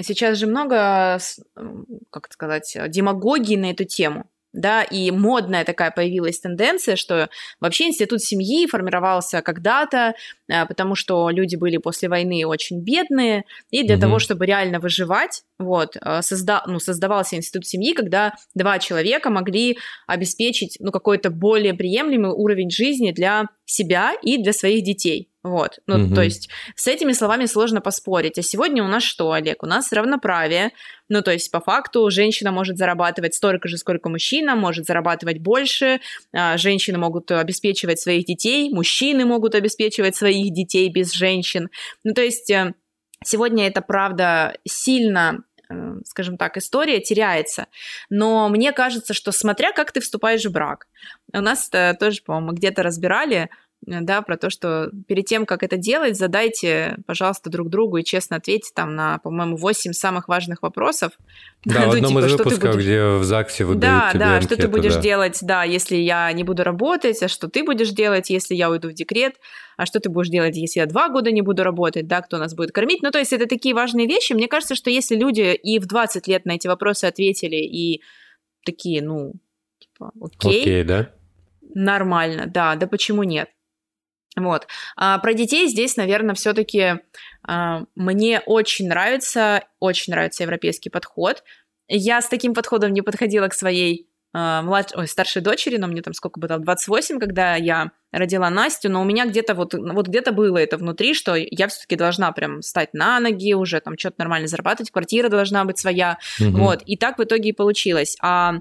сейчас 0.00 0.38
же 0.38 0.46
много, 0.46 1.18
как 2.10 2.32
сказать, 2.32 2.76
демагогии 2.88 3.56
на 3.56 3.70
эту 3.70 3.84
тему 3.84 4.31
да, 4.52 4.82
и 4.82 5.10
модная 5.10 5.64
такая 5.64 5.90
появилась 5.90 6.40
тенденция, 6.40 6.96
что 6.96 7.28
вообще 7.60 7.88
институт 7.88 8.20
семьи 8.20 8.66
формировался 8.66 9.40
когда-то, 9.42 10.14
а, 10.50 10.66
потому 10.66 10.94
что 10.94 11.30
люди 11.30 11.56
были 11.56 11.78
после 11.78 12.08
войны 12.08 12.46
очень 12.46 12.80
бедные, 12.82 13.44
и 13.70 13.82
для 13.82 13.96
угу. 13.96 14.02
того, 14.02 14.18
чтобы 14.18 14.46
реально 14.46 14.78
выживать, 14.78 15.42
вот, 15.58 15.96
а, 16.00 16.22
созда 16.22 16.62
ну, 16.66 16.78
создавался 16.80 17.36
институт 17.36 17.66
семьи, 17.66 17.94
когда 17.94 18.34
два 18.54 18.78
человека 18.78 19.30
могли 19.30 19.78
обеспечить, 20.06 20.76
ну, 20.80 20.90
какой-то 20.90 21.30
более 21.30 21.74
приемлемый 21.74 22.32
уровень 22.32 22.70
жизни 22.70 23.12
для 23.12 23.46
себя 23.64 24.12
и 24.22 24.42
для 24.42 24.52
своих 24.52 24.84
детей. 24.84 25.31
Вот, 25.42 25.80
ну, 25.88 26.04
угу. 26.04 26.14
то 26.14 26.22
есть 26.22 26.48
с 26.76 26.86
этими 26.86 27.12
словами 27.12 27.46
сложно 27.46 27.80
поспорить. 27.80 28.38
А 28.38 28.42
сегодня 28.42 28.84
у 28.84 28.86
нас 28.86 29.02
что, 29.02 29.32
Олег? 29.32 29.64
У 29.64 29.66
нас 29.66 29.90
равноправие. 29.90 30.70
Ну, 31.08 31.20
то 31.20 31.32
есть 31.32 31.50
по 31.50 31.60
факту 31.60 32.08
женщина 32.10 32.52
может 32.52 32.78
зарабатывать 32.78 33.34
столько 33.34 33.66
же, 33.66 33.76
сколько 33.76 34.08
мужчина, 34.08 34.54
может 34.54 34.86
зарабатывать 34.86 35.40
больше. 35.40 36.00
А, 36.32 36.56
женщины 36.58 36.96
могут 36.96 37.32
обеспечивать 37.32 37.98
своих 37.98 38.24
детей, 38.24 38.70
мужчины 38.72 39.24
могут 39.24 39.56
обеспечивать 39.56 40.14
своих 40.14 40.52
детей 40.52 40.88
без 40.90 41.12
женщин. 41.12 41.70
Ну, 42.04 42.14
то 42.14 42.22
есть 42.22 42.48
э, 42.48 42.74
сегодня 43.24 43.66
это 43.66 43.82
правда 43.82 44.56
сильно 44.64 45.42
э, 45.68 45.74
скажем 46.04 46.36
так, 46.36 46.56
история 46.56 47.00
теряется. 47.00 47.66
Но 48.10 48.48
мне 48.48 48.70
кажется, 48.70 49.12
что 49.12 49.32
смотря 49.32 49.72
как 49.72 49.90
ты 49.90 50.00
вступаешь 50.00 50.44
в 50.44 50.52
брак. 50.52 50.86
У 51.32 51.40
нас 51.40 51.68
тоже, 51.98 52.22
по-моему, 52.24 52.52
где-то 52.52 52.84
разбирали, 52.84 53.50
да, 53.84 54.22
про 54.22 54.36
то, 54.36 54.48
что 54.48 54.90
перед 55.08 55.26
тем, 55.26 55.44
как 55.44 55.62
это 55.62 55.76
делать, 55.76 56.16
задайте, 56.16 56.98
пожалуйста, 57.06 57.50
друг 57.50 57.68
другу 57.68 57.96
и 57.96 58.04
честно 58.04 58.36
ответьте 58.36 58.70
там 58.74 58.94
на, 58.94 59.18
по-моему, 59.18 59.56
8 59.56 59.92
самых 59.92 60.28
важных 60.28 60.62
вопросов. 60.62 61.12
Да, 61.64 61.82
в 61.82 61.86
ну, 61.86 61.92
одном 61.92 62.10
типа, 62.10 62.26
из 62.26 62.32
выпусков, 62.32 62.70
будешь... 62.72 62.82
где 62.82 63.04
в 63.04 63.22
ЗАГСе 63.22 63.64
выдают 63.64 63.80
Да, 63.80 64.10
тебе 64.10 64.18
да, 64.18 64.34
анкету, 64.34 64.54
что 64.54 64.62
ты 64.62 64.68
будешь 64.68 64.94
да. 64.94 65.00
делать, 65.00 65.38
да, 65.42 65.62
если 65.62 65.94
я 65.94 66.32
не 66.32 66.42
буду 66.42 66.64
работать, 66.64 67.22
а 67.22 67.28
что 67.28 67.46
ты 67.46 67.62
будешь 67.62 67.90
делать, 67.90 68.30
если 68.30 68.56
я 68.56 68.68
уйду 68.68 68.88
в 68.88 68.94
декрет, 68.94 69.36
а 69.76 69.86
что 69.86 70.00
ты 70.00 70.10
будешь 70.10 70.28
делать, 70.28 70.56
если 70.56 70.80
я 70.80 70.86
два 70.86 71.08
года 71.08 71.30
не 71.30 71.40
буду 71.40 71.62
работать, 71.62 72.08
да, 72.08 72.20
кто 72.20 72.38
нас 72.38 72.56
будет 72.56 72.72
кормить. 72.72 73.00
Ну, 73.00 73.12
то 73.12 73.20
есть 73.20 73.32
это 73.32 73.46
такие 73.46 73.76
важные 73.76 74.08
вещи. 74.08 74.32
Мне 74.32 74.48
кажется, 74.48 74.74
что 74.74 74.90
если 74.90 75.14
люди 75.14 75.54
и 75.54 75.78
в 75.78 75.86
20 75.86 76.26
лет 76.26 76.46
на 76.46 76.56
эти 76.56 76.66
вопросы 76.66 77.04
ответили, 77.04 77.58
и 77.58 78.02
такие, 78.64 79.00
ну, 79.00 79.34
типа, 79.78 80.10
окей. 80.20 80.62
Окей, 80.62 80.82
да? 80.82 81.10
Нормально, 81.74 82.46
да, 82.48 82.74
да 82.74 82.88
почему 82.88 83.22
нет? 83.22 83.50
Вот. 84.36 84.66
А 84.96 85.18
про 85.18 85.34
детей 85.34 85.68
здесь, 85.68 85.96
наверное, 85.96 86.34
все-таки 86.34 87.00
а, 87.46 87.84
мне 87.94 88.40
очень 88.40 88.88
нравится, 88.88 89.64
очень 89.78 90.12
нравится 90.12 90.42
европейский 90.42 90.90
подход. 90.90 91.44
Я 91.88 92.22
с 92.22 92.28
таким 92.28 92.54
подходом 92.54 92.92
не 92.92 93.02
подходила 93.02 93.48
к 93.48 93.54
своей 93.54 94.08
а, 94.34 94.62
млад... 94.62 94.92
Ой, 94.96 95.06
старшей 95.06 95.42
дочери, 95.42 95.76
но 95.76 95.86
мне 95.86 96.00
там 96.00 96.14
сколько 96.14 96.40
было, 96.40 96.58
28, 96.58 97.18
когда 97.18 97.56
я 97.56 97.90
родила 98.10 98.48
Настю, 98.48 98.90
но 98.90 99.02
у 99.02 99.04
меня 99.04 99.26
где-то 99.26 99.54
вот, 99.54 99.74
вот 99.74 100.08
где-то 100.08 100.32
было 100.32 100.56
это 100.56 100.78
внутри, 100.78 101.12
что 101.12 101.34
я 101.34 101.68
все-таки 101.68 101.96
должна 101.96 102.32
прям 102.32 102.62
стать 102.62 102.94
на 102.94 103.20
ноги, 103.20 103.52
уже 103.52 103.80
там 103.80 103.98
что-то 103.98 104.16
нормально 104.18 104.48
зарабатывать, 104.48 104.90
квартира 104.90 105.28
должна 105.28 105.64
быть 105.64 105.78
своя, 105.78 106.18
угу. 106.40 106.58
вот, 106.58 106.82
и 106.86 106.96
так 106.96 107.18
в 107.18 107.22
итоге 107.22 107.50
и 107.50 107.52
получилось. 107.52 108.16
А, 108.22 108.54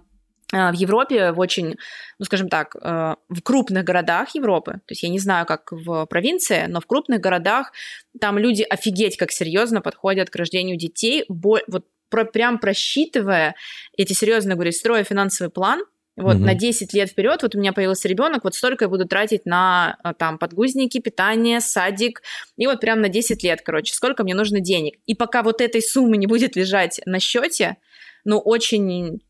в 0.51 0.73
Европе, 0.73 1.31
в 1.31 1.39
очень, 1.39 1.77
ну 2.19 2.25
скажем 2.25 2.49
так, 2.49 2.75
э, 2.75 3.15
в 3.29 3.41
крупных 3.41 3.83
городах 3.83 4.35
Европы, 4.35 4.73
то 4.73 4.91
есть 4.91 5.03
я 5.03 5.09
не 5.09 5.19
знаю, 5.19 5.45
как 5.45 5.71
в 5.71 6.05
провинции, 6.07 6.65
но 6.67 6.81
в 6.81 6.85
крупных 6.85 7.21
городах 7.21 7.71
там 8.19 8.37
люди 8.37 8.63
офигеть 8.63 9.17
как 9.17 9.31
серьезно 9.31 9.81
подходят 9.81 10.29
к 10.29 10.35
рождению 10.35 10.77
детей, 10.77 11.25
вот 11.29 11.85
про, 12.09 12.25
прям 12.25 12.59
просчитывая, 12.59 13.55
эти 13.97 14.13
серьезно 14.13 14.55
говорю, 14.55 14.73
строя 14.73 15.03
финансовый 15.03 15.49
план, 15.49 15.83
вот 16.17 16.35
угу. 16.35 16.43
на 16.43 16.53
10 16.53 16.93
лет 16.93 17.09
вперед, 17.09 17.41
вот 17.41 17.55
у 17.55 17.57
меня 17.57 17.71
появился 17.71 18.09
ребенок, 18.09 18.43
вот 18.43 18.53
столько 18.53 18.85
я 18.85 18.89
буду 18.89 19.07
тратить 19.07 19.45
на 19.45 19.97
э, 20.03 20.13
там 20.17 20.37
подгузники, 20.37 20.99
питание, 20.99 21.61
садик, 21.61 22.21
и 22.57 22.67
вот 22.67 22.81
прям 22.81 22.99
на 22.99 23.07
10 23.07 23.41
лет, 23.43 23.61
короче, 23.63 23.93
сколько 23.93 24.23
мне 24.23 24.35
нужно 24.35 24.59
денег. 24.59 24.99
И 25.05 25.15
пока 25.15 25.41
вот 25.41 25.61
этой 25.61 25.81
суммы 25.81 26.17
не 26.17 26.27
будет 26.27 26.57
лежать 26.57 26.99
на 27.05 27.19
счете, 27.19 27.77
ну, 28.25 28.39
очень 28.39 29.21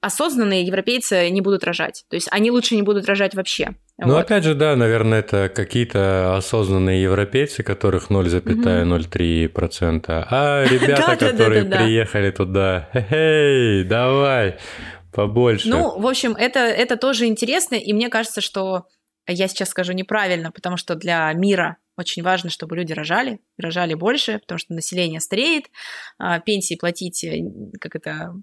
осознанные 0.00 0.64
европейцы 0.64 1.30
не 1.30 1.40
будут 1.40 1.64
рожать. 1.64 2.04
То 2.08 2.16
есть 2.16 2.28
они 2.30 2.50
лучше 2.50 2.76
не 2.76 2.82
будут 2.82 3.06
рожать 3.06 3.34
вообще. 3.34 3.74
Ну, 3.98 4.14
вот. 4.14 4.20
опять 4.20 4.44
же, 4.44 4.54
да, 4.54 4.76
наверное, 4.76 5.20
это 5.20 5.48
какие-то 5.48 6.36
осознанные 6.36 7.02
европейцы, 7.02 7.62
которых 7.62 8.10
0,03%, 8.10 10.26
а 10.30 10.64
ребята, 10.64 11.16
которые 11.16 11.64
приехали 11.64 12.30
туда, 12.30 12.88
эй, 12.92 13.84
давай, 13.84 14.58
побольше. 15.12 15.68
Ну, 15.68 15.98
в 15.98 16.06
общем, 16.06 16.32
это, 16.32 16.60
это 16.60 16.96
тоже 16.96 17.26
интересно, 17.26 17.76
и 17.76 17.92
мне 17.92 18.08
кажется, 18.08 18.40
что 18.40 18.86
я 19.28 19.46
сейчас 19.46 19.68
скажу 19.68 19.92
неправильно, 19.92 20.50
потому 20.50 20.76
что 20.76 20.94
для 20.94 21.32
мира 21.32 21.76
очень 21.96 22.22
важно, 22.22 22.50
чтобы 22.50 22.76
люди 22.76 22.92
рожали, 22.92 23.40
рожали 23.58 23.94
больше, 23.94 24.38
потому 24.38 24.58
что 24.58 24.74
население 24.74 25.20
стареет, 25.20 25.66
а, 26.18 26.40
пенсии 26.40 26.74
платить, 26.74 27.22
э, 27.24 27.42
как 27.80 27.94
это, 27.94 28.34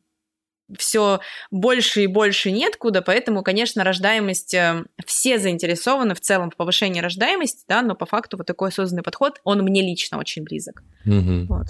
все 0.77 1.19
больше 1.51 2.03
и 2.03 2.07
больше 2.07 2.51
нет 2.51 2.75
куда, 2.75 3.01
поэтому, 3.01 3.43
конечно, 3.43 3.83
рождаемость, 3.83 4.53
э, 4.53 4.83
все 5.05 5.39
заинтересованы 5.39 6.15
в 6.15 6.21
целом 6.21 6.51
в 6.51 6.55
повышении 6.55 7.01
рождаемости, 7.01 7.63
да, 7.67 7.81
но 7.81 7.95
по 7.95 8.05
факту 8.05 8.37
вот 8.37 8.47
такой 8.47 8.69
осознанный 8.69 9.03
подход, 9.03 9.39
он 9.43 9.61
мне 9.63 9.81
лично 9.81 10.17
очень 10.17 10.43
близок. 10.43 10.83
Угу. 11.05 11.45
Вот. 11.47 11.67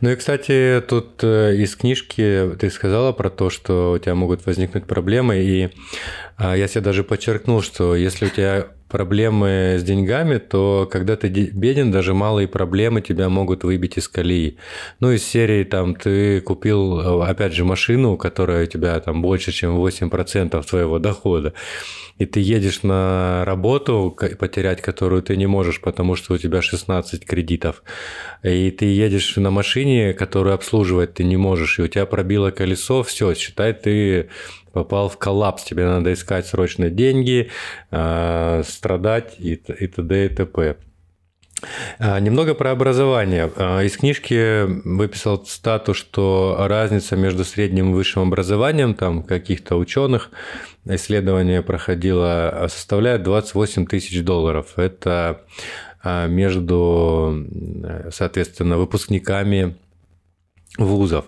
Ну 0.00 0.10
и, 0.10 0.16
кстати, 0.16 0.82
тут 0.88 1.22
э, 1.22 1.56
из 1.56 1.76
книжки 1.76 2.50
ты 2.58 2.70
сказала 2.70 3.12
про 3.12 3.30
то, 3.30 3.50
что 3.50 3.92
у 3.92 3.98
тебя 3.98 4.14
могут 4.14 4.46
возникнуть 4.46 4.86
проблемы, 4.86 5.38
и 5.38 5.70
а, 6.36 6.56
я 6.56 6.68
себе 6.68 6.80
даже 6.80 7.04
подчеркнул, 7.04 7.62
что 7.62 7.94
если 7.94 8.26
у 8.26 8.30
тебя 8.30 8.68
проблемы 8.88 9.76
с 9.78 9.82
деньгами, 9.82 10.38
то 10.38 10.88
когда 10.90 11.16
ты 11.16 11.28
беден, 11.28 11.90
даже 11.90 12.14
малые 12.14 12.48
проблемы 12.48 13.02
тебя 13.02 13.28
могут 13.28 13.64
выбить 13.64 13.98
из 13.98 14.08
колеи. 14.08 14.56
Ну, 15.00 15.12
из 15.12 15.24
серии 15.24 15.64
там 15.64 15.94
ты 15.94 16.40
купил, 16.40 17.22
опять 17.22 17.52
же, 17.52 17.64
машину, 17.64 18.16
которая 18.16 18.64
у 18.64 18.66
тебя 18.66 18.98
там 19.00 19.22
больше, 19.22 19.52
чем 19.52 19.76
8% 19.76 20.66
твоего 20.66 20.98
дохода, 20.98 21.52
и 22.18 22.26
ты 22.26 22.40
едешь 22.40 22.82
на 22.82 23.44
работу, 23.44 24.16
потерять 24.38 24.82
которую 24.82 25.22
ты 25.22 25.36
не 25.36 25.46
можешь, 25.46 25.80
потому 25.80 26.16
что 26.16 26.34
у 26.34 26.38
тебя 26.38 26.62
16 26.62 27.24
кредитов, 27.24 27.82
и 28.42 28.70
ты 28.70 28.86
едешь 28.86 29.36
на 29.36 29.50
машине, 29.50 30.14
которую 30.14 30.54
обслуживать 30.54 31.14
ты 31.14 31.24
не 31.24 31.36
можешь, 31.36 31.78
и 31.78 31.82
у 31.82 31.88
тебя 31.88 32.06
пробило 32.06 32.50
колесо, 32.50 33.02
все, 33.02 33.34
считай, 33.34 33.72
ты 33.72 34.28
попал 34.72 35.08
в 35.08 35.18
коллапс, 35.18 35.64
тебе 35.64 35.86
надо 35.86 36.12
искать 36.12 36.46
срочно 36.46 36.90
деньги, 36.90 37.50
э, 37.90 38.62
страдать 38.66 39.36
и, 39.38 39.54
и 39.54 39.86
т.д. 39.86 40.26
и 40.26 40.28
т.п. 40.28 40.76
А, 41.98 42.20
немного 42.20 42.54
про 42.54 42.70
образование. 42.70 43.50
А, 43.56 43.82
из 43.82 43.96
книжки 43.96 44.64
выписал 44.86 45.44
стату, 45.46 45.94
что 45.94 46.56
разница 46.68 47.16
между 47.16 47.44
средним 47.44 47.90
и 47.90 47.94
высшим 47.94 48.22
образованием, 48.22 48.94
там 48.94 49.22
каких-то 49.22 49.76
ученых, 49.76 50.30
исследование 50.84 51.62
проходило, 51.62 52.66
составляет 52.70 53.22
28 53.22 53.86
тысяч 53.86 54.22
долларов. 54.22 54.74
Это 54.76 55.42
между, 56.28 57.44
соответственно, 58.12 58.78
выпускниками 58.78 59.76
вузов. 60.78 61.24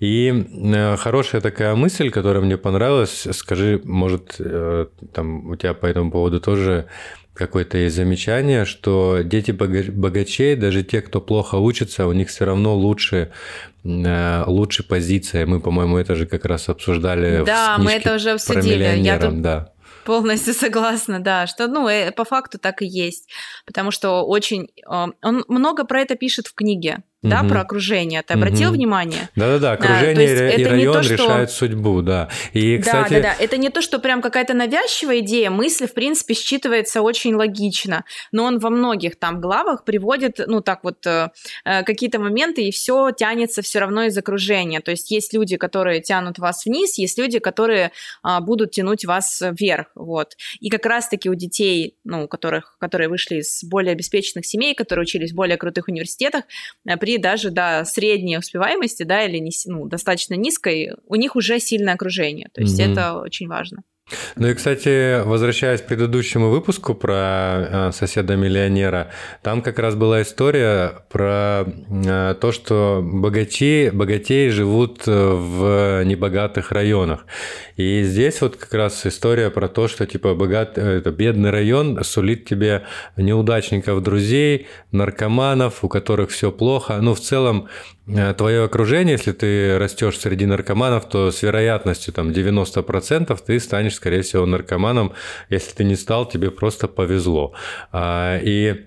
И 0.00 0.32
э, 0.32 0.96
хорошая 0.96 1.40
такая 1.40 1.74
мысль, 1.74 2.10
которая 2.10 2.42
мне 2.42 2.56
понравилась, 2.56 3.26
скажи, 3.32 3.80
может, 3.84 4.36
э, 4.38 4.86
там 5.12 5.50
у 5.50 5.56
тебя 5.56 5.74
по 5.74 5.86
этому 5.86 6.10
поводу 6.10 6.40
тоже 6.40 6.86
какое-то 7.34 7.76
есть 7.76 7.94
замечание, 7.94 8.64
что 8.64 9.20
дети 9.22 9.50
богачей, 9.50 10.56
даже 10.56 10.82
те, 10.82 11.02
кто 11.02 11.20
плохо 11.20 11.56
учится, 11.56 12.06
у 12.06 12.12
них 12.12 12.28
все 12.28 12.46
равно 12.46 12.74
лучше 12.74 13.32
э, 13.84 14.44
лучше 14.46 14.82
позиция. 14.82 15.46
Мы, 15.46 15.60
по-моему, 15.60 15.98
это 15.98 16.14
же 16.14 16.26
как 16.26 16.44
раз 16.44 16.68
обсуждали 16.68 17.44
да, 17.44 17.76
в 17.76 17.82
мы 17.82 17.92
это 17.92 18.14
уже 18.14 18.30
обсудили. 18.30 18.84
Я 18.98 19.18
тут 19.18 19.42
да. 19.42 19.72
Полностью 20.04 20.54
согласна, 20.54 21.18
да, 21.18 21.48
что, 21.48 21.66
ну, 21.66 21.88
по 22.16 22.24
факту 22.24 22.58
так 22.58 22.80
и 22.80 22.86
есть, 22.86 23.28
потому 23.66 23.90
что 23.90 24.24
очень, 24.24 24.68
он 24.86 25.44
много 25.48 25.84
про 25.84 26.00
это 26.00 26.14
пишет 26.14 26.46
в 26.46 26.54
книге, 26.54 27.02
да, 27.22 27.40
угу. 27.40 27.48
про 27.48 27.60
окружение. 27.62 28.22
Ты 28.22 28.34
обратил 28.34 28.68
угу. 28.68 28.76
внимание? 28.76 29.28
Да-да-да, 29.36 29.72
окружение 29.72 30.36
да, 30.36 30.50
и 30.50 30.64
район 30.64 30.94
то, 30.94 31.02
что... 31.02 31.14
решают 31.14 31.50
судьбу, 31.50 32.02
да. 32.02 32.28
И, 32.52 32.78
кстати... 32.78 33.14
Да, 33.14 33.20
да, 33.20 33.22
да. 33.38 33.44
Это 33.44 33.56
не 33.56 33.70
то, 33.70 33.82
что 33.82 33.98
прям 33.98 34.20
какая-то 34.20 34.54
навязчивая 34.54 35.20
идея, 35.20 35.50
мысль, 35.50 35.86
в 35.86 35.94
принципе, 35.94 36.34
считывается 36.34 37.00
очень 37.00 37.34
логично, 37.34 38.04
но 38.32 38.44
он 38.44 38.58
во 38.58 38.70
многих 38.70 39.16
там 39.16 39.40
главах 39.40 39.84
приводит, 39.84 40.40
ну, 40.46 40.60
так 40.60 40.84
вот, 40.84 41.06
э, 41.06 41.30
э 41.64 41.82
какие-то 41.84 42.18
моменты, 42.18 42.62
и 42.62 42.70
все 42.70 43.10
тянется 43.10 43.62
все 43.62 43.78
равно 43.78 44.04
из 44.04 44.16
окружения. 44.16 44.80
То 44.80 44.90
есть 44.90 45.10
есть 45.10 45.32
люди, 45.32 45.56
которые 45.56 46.00
тянут 46.00 46.38
вас 46.38 46.66
вниз, 46.66 46.98
есть 46.98 47.18
люди, 47.18 47.38
которые 47.38 47.92
э, 48.24 48.40
будут 48.40 48.72
тянуть 48.72 49.04
вас 49.04 49.42
вверх, 49.58 49.88
вот. 49.94 50.36
И 50.60 50.68
как 50.68 50.84
раз-таки 50.86 51.30
у 51.30 51.34
детей, 51.34 51.96
ну, 52.04 52.28
которых, 52.28 52.76
которые 52.78 53.08
вышли 53.08 53.36
из 53.36 53.64
более 53.64 53.92
обеспеченных 53.92 54.44
семей, 54.44 54.74
которые 54.74 55.04
учились 55.04 55.32
в 55.32 55.34
более 55.34 55.56
крутых 55.56 55.88
университетах, 55.88 56.44
э, 56.86 56.96
при 57.06 57.18
даже 57.18 57.50
до 57.50 57.84
средней 57.84 58.36
успеваемости, 58.36 59.04
да, 59.04 59.22
или 59.22 59.38
не, 59.38 59.52
ну, 59.66 59.86
достаточно 59.86 60.34
низкой, 60.34 60.90
у 61.06 61.14
них 61.14 61.36
уже 61.36 61.60
сильное 61.60 61.94
окружение. 61.94 62.48
То 62.52 62.62
есть 62.62 62.80
mm-hmm. 62.80 62.92
это 62.92 63.14
очень 63.20 63.46
важно. 63.46 63.82
Ну 64.36 64.46
и, 64.46 64.54
кстати, 64.54 65.22
возвращаясь 65.24 65.80
к 65.80 65.86
предыдущему 65.86 66.48
выпуску 66.48 66.94
про 66.94 67.88
э, 67.88 67.92
соседа-миллионера, 67.92 69.10
там 69.42 69.62
как 69.62 69.80
раз 69.80 69.96
была 69.96 70.22
история 70.22 71.02
про 71.08 71.64
э, 71.66 72.34
то, 72.40 72.52
что 72.52 73.00
богачи, 73.02 73.90
богатеи 73.92 74.48
живут 74.48 75.02
э, 75.08 75.10
в 75.10 76.04
небогатых 76.04 76.70
районах. 76.70 77.26
И 77.76 78.04
здесь 78.04 78.40
вот 78.42 78.56
как 78.56 78.72
раз 78.74 79.04
история 79.06 79.50
про 79.50 79.66
то, 79.66 79.88
что 79.88 80.06
типа 80.06 80.34
богат, 80.34 80.78
это 80.78 81.10
бедный 81.10 81.50
район 81.50 82.04
сулит 82.04 82.44
тебе 82.44 82.84
неудачников 83.16 84.02
друзей, 84.04 84.68
наркоманов, 84.92 85.82
у 85.82 85.88
которых 85.88 86.30
все 86.30 86.52
плохо. 86.52 86.98
Ну, 87.00 87.12
в 87.14 87.20
целом, 87.20 87.68
Э, 87.68 87.95
твое 88.06 88.64
окружение, 88.64 89.12
если 89.12 89.32
ты 89.32 89.78
растешь 89.78 90.18
среди 90.18 90.46
наркоманов, 90.46 91.08
то 91.08 91.30
с 91.30 91.42
вероятностью 91.42 92.14
там 92.14 92.30
90% 92.30 93.38
ты 93.44 93.60
станешь, 93.60 93.94
скорее 93.94 94.22
всего, 94.22 94.46
наркоманом. 94.46 95.12
Если 95.50 95.72
ты 95.74 95.84
не 95.84 95.96
стал, 95.96 96.28
тебе 96.28 96.50
просто 96.50 96.88
повезло. 96.88 97.54
А, 97.92 98.38
и 98.40 98.86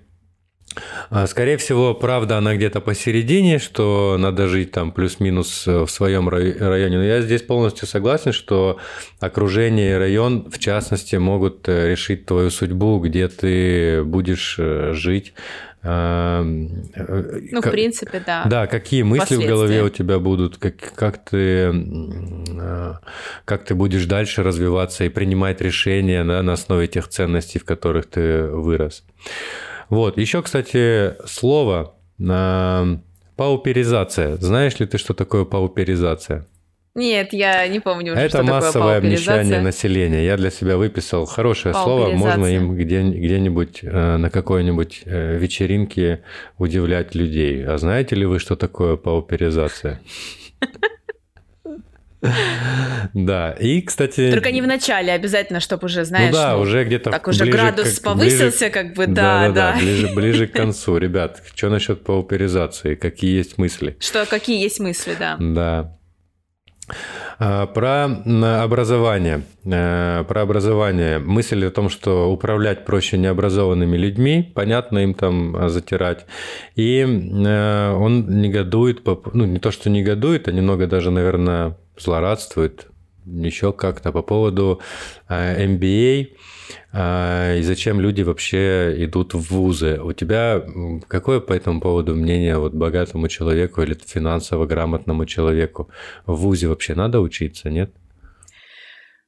а, 1.09 1.27
Скорее 1.27 1.57
всего, 1.57 1.93
правда, 1.93 2.37
она 2.37 2.55
где-то 2.55 2.79
посередине, 2.79 3.59
что 3.59 4.17
надо 4.19 4.47
жить 4.47 4.71
там 4.71 4.91
плюс-минус 4.91 5.65
в 5.65 5.87
своем 5.87 6.29
районе. 6.29 6.97
Но 6.97 7.03
я 7.03 7.21
здесь 7.21 7.41
полностью 7.41 7.87
согласен, 7.87 8.31
что 8.31 8.77
окружение 9.19 9.91
и 9.91 9.97
район, 9.97 10.49
в 10.51 10.59
частности, 10.59 11.15
могут 11.15 11.67
э, 11.67 11.89
решить 11.89 12.25
твою 12.25 12.51
судьбу, 12.51 12.99
где 12.99 13.27
ты 13.27 14.03
будешь 14.03 14.57
э, 14.59 14.93
жить 14.93 15.33
э, 15.33 15.68
ну, 15.81 17.61
как, 17.61 17.67
в 17.67 17.71
принципе, 17.71 18.21
да. 18.25 18.43
Да, 18.45 18.67
какие 18.67 19.03
мысли 19.03 19.35
в 19.35 19.45
голове 19.45 19.83
у 19.83 19.89
тебя 19.89 20.19
будут, 20.19 20.57
как, 20.57 20.75
как, 20.93 21.23
ты, 21.23 21.71
э, 21.71 22.93
как 23.45 23.63
ты 23.63 23.75
будешь 23.75 24.05
дальше 24.05 24.43
развиваться 24.43 25.05
и 25.05 25.09
принимать 25.09 25.61
решения 25.61 26.25
да, 26.25 26.43
на 26.43 26.53
основе 26.53 26.87
тех 26.87 27.07
ценностей, 27.07 27.59
в 27.59 27.65
которых 27.65 28.07
ты 28.07 28.43
вырос. 28.43 29.05
Вот, 29.87 30.17
еще, 30.17 30.41
кстати, 30.41 31.15
слово 31.25 31.95
пауперизация. 33.37 34.35
Знаешь 34.35 34.79
ли 34.79 34.85
ты, 34.85 34.97
что 34.97 35.13
такое 35.13 35.45
пауперизация? 35.45 36.45
Нет, 36.99 37.31
я 37.31 37.65
не 37.69 37.79
помню 37.79 38.11
уже, 38.11 38.21
Это 38.21 38.43
массовое 38.43 38.97
обнищание 38.97 39.61
населения. 39.61 40.25
Я 40.25 40.35
для 40.35 40.51
себя 40.51 40.75
выписал 40.75 41.25
хорошее 41.25 41.73
слово. 41.73 42.09
Можно 42.11 42.45
им 42.45 42.75
где, 42.75 43.01
где-нибудь 43.01 43.79
э, 43.83 44.17
на 44.17 44.29
какой-нибудь 44.29 45.03
э, 45.05 45.37
вечеринке 45.37 46.23
удивлять 46.57 47.15
людей. 47.15 47.65
А 47.65 47.77
знаете 47.77 48.15
ли 48.15 48.25
вы, 48.25 48.39
что 48.39 48.57
такое 48.57 48.97
пауперизация? 48.97 50.01
Да, 53.13 53.51
и, 53.53 53.81
кстати... 53.81 54.29
Только 54.29 54.51
не 54.51 54.61
в 54.61 54.67
начале, 54.67 55.13
обязательно, 55.13 55.61
чтобы 55.61 55.85
уже, 55.85 56.03
знаешь... 56.03 56.31
Ну 56.31 56.37
да, 56.37 56.55
ну, 56.55 56.61
уже 56.63 56.83
где-то... 56.83 57.11
Так 57.11 57.29
уже 57.29 57.45
градус 57.45 57.95
как, 57.99 58.13
повысился, 58.13 58.65
ближе, 58.65 58.71
как 58.71 58.93
бы, 58.93 59.07
да, 59.07 59.47
да. 59.47 59.47
да, 59.47 59.71
да. 59.71 59.79
Ближе, 59.79 60.13
ближе 60.13 60.47
к 60.47 60.51
концу. 60.53 60.97
Ребят, 60.97 61.41
что 61.55 61.69
насчет 61.69 62.03
пауперизации? 62.03 62.95
Какие 62.95 63.37
есть 63.37 63.57
мысли? 63.57 63.95
Что, 64.01 64.25
какие 64.25 64.61
есть 64.61 64.81
мысли, 64.81 65.15
да. 65.17 65.37
Да. 65.39 65.98
А, 67.39 67.67
про 67.67 68.05
образование. 68.63 69.43
Э, 69.65 70.23
про 70.27 70.41
образование. 70.41 71.19
Мысль 71.19 71.65
о 71.65 71.71
том, 71.71 71.89
что 71.89 72.31
управлять 72.31 72.85
проще 72.85 73.17
необразованными 73.17 73.97
людьми, 73.97 74.51
понятно 74.53 74.99
им 74.99 75.13
там 75.13 75.55
а, 75.55 75.69
затирать. 75.69 76.25
И 76.75 77.01
э, 77.01 77.91
он 77.93 78.41
негодует, 78.41 79.05
ну 79.33 79.45
не 79.45 79.59
то, 79.59 79.71
что 79.71 79.89
негодует, 79.89 80.47
а 80.47 80.51
немного 80.51 80.87
даже, 80.87 81.11
наверное, 81.11 81.77
злорадствует 81.97 82.87
еще 83.25 83.73
как-то 83.73 84.11
по 84.11 84.21
поводу 84.21 84.81
MBA 85.29 86.27
а, 86.31 86.35
и 86.93 87.61
зачем 87.61 87.99
люди 87.99 88.21
вообще 88.21 88.95
идут 89.05 89.33
в 89.33 89.51
вузы. 89.51 89.99
У 90.01 90.13
тебя 90.13 90.63
какое 91.07 91.39
по 91.39 91.53
этому 91.53 91.81
поводу 91.81 92.15
мнение 92.15 92.57
вот 92.57 92.73
богатому 92.73 93.27
человеку 93.27 93.81
или 93.81 93.97
финансово 94.05 94.65
грамотному 94.65 95.25
человеку? 95.25 95.89
В 96.25 96.35
вузе 96.35 96.67
вообще 96.67 96.95
надо 96.95 97.21
учиться, 97.21 97.69
нет? 97.69 97.91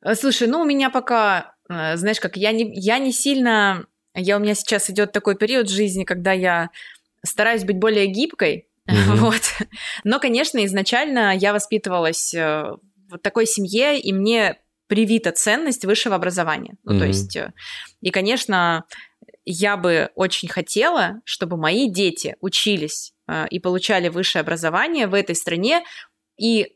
Э, 0.04 0.15
слушай, 0.15 0.47
ну 0.47 0.62
у 0.62 0.65
меня 0.65 0.89
пока, 0.89 1.54
э, 1.69 1.95
знаешь, 1.97 2.19
как 2.19 2.38
я 2.38 2.51
не, 2.51 2.71
я 2.75 2.99
не 2.99 3.12
сильно, 3.12 3.86
я 4.15 4.38
у 4.38 4.39
меня 4.39 4.56
сейчас 4.56 4.89
идет 4.89 5.12
такой 5.12 5.36
период 5.36 5.67
в 5.67 5.73
жизни, 5.73 6.04
когда 6.04 6.32
я 6.34 6.69
стараюсь 7.23 7.63
быть 7.63 7.77
более 7.77 8.08
гибкой, 8.08 8.67
mm-hmm. 8.89 8.95
вот. 9.15 9.41
Но, 10.04 10.19
конечно, 10.19 10.63
изначально 10.65 11.36
я 11.36 11.54
воспитывалась 11.54 12.34
э, 12.34 12.75
в 13.10 13.17
такой 13.19 13.45
семье, 13.45 13.99
и 13.99 14.12
мне 14.13 14.58
привита 14.91 15.32
ценность 15.32 15.86
высшего 15.86 16.17
образования. 16.17 16.75
Ну, 16.84 16.91
mm-hmm. 16.91 16.99
то 16.99 17.06
есть, 17.06 17.36
э, 17.38 17.54
и, 18.01 18.12
конечно, 18.12 18.84
я 19.45 19.77
бы 19.77 20.10
очень 20.15 20.49
хотела, 20.49 21.21
чтобы 21.23 21.56
мои 21.56 21.89
дети 21.89 22.36
учились 22.41 23.13
э, 23.25 23.47
и 23.49 23.62
получали 23.62 24.10
высшее 24.10 24.41
образование 24.41 25.08
в 25.08 25.13
этой 25.13 25.36
стране 25.36 25.86
и 26.38 26.75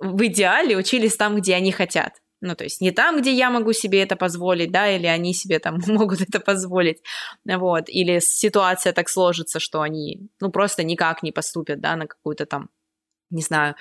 в 0.00 0.26
идеале 0.26 0.76
учились 0.76 1.16
там, 1.16 1.36
где 1.36 1.54
они 1.54 1.70
хотят. 1.70 2.14
Ну, 2.40 2.56
то 2.56 2.64
есть 2.64 2.80
не 2.80 2.90
там, 2.90 3.20
где 3.20 3.32
я 3.32 3.50
могу 3.50 3.72
себе 3.72 4.02
это 4.02 4.16
позволить, 4.16 4.72
да, 4.72 4.90
или 4.90 5.06
они 5.06 5.32
себе 5.32 5.60
там 5.60 5.78
могут 5.86 6.22
это 6.22 6.40
позволить, 6.40 7.02
вот, 7.44 7.84
или 7.86 8.18
ситуация 8.18 8.92
так 8.92 9.08
сложится, 9.08 9.60
что 9.60 9.80
они, 9.80 10.28
ну, 10.40 10.50
просто 10.50 10.82
никак 10.82 11.22
не 11.22 11.30
поступят, 11.30 11.80
да, 11.80 11.94
на 11.94 12.08
какую-то 12.08 12.46
там, 12.46 12.70
не 13.30 13.42
знаю, 13.42 13.76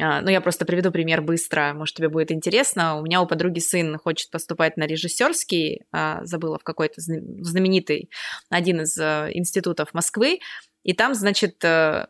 ну, 0.00 0.30
я 0.30 0.40
просто 0.40 0.64
приведу 0.64 0.90
пример 0.90 1.20
быстро, 1.20 1.72
может, 1.74 1.96
тебе 1.96 2.08
будет 2.08 2.32
интересно. 2.32 2.96
У 2.96 3.02
меня 3.02 3.20
у 3.20 3.26
подруги 3.26 3.58
сын 3.58 3.98
хочет 3.98 4.30
поступать 4.30 4.76
на 4.76 4.86
режиссерский, 4.86 5.82
а, 5.92 6.24
забыла 6.24 6.58
в 6.58 6.64
какой-то 6.64 7.00
знаменитый, 7.00 8.10
один 8.48 8.80
из 8.80 8.96
э, 8.96 9.30
институтов 9.32 9.92
Москвы, 9.92 10.40
и 10.82 10.94
там, 10.94 11.14
значит, 11.14 11.62
э, 11.64 12.06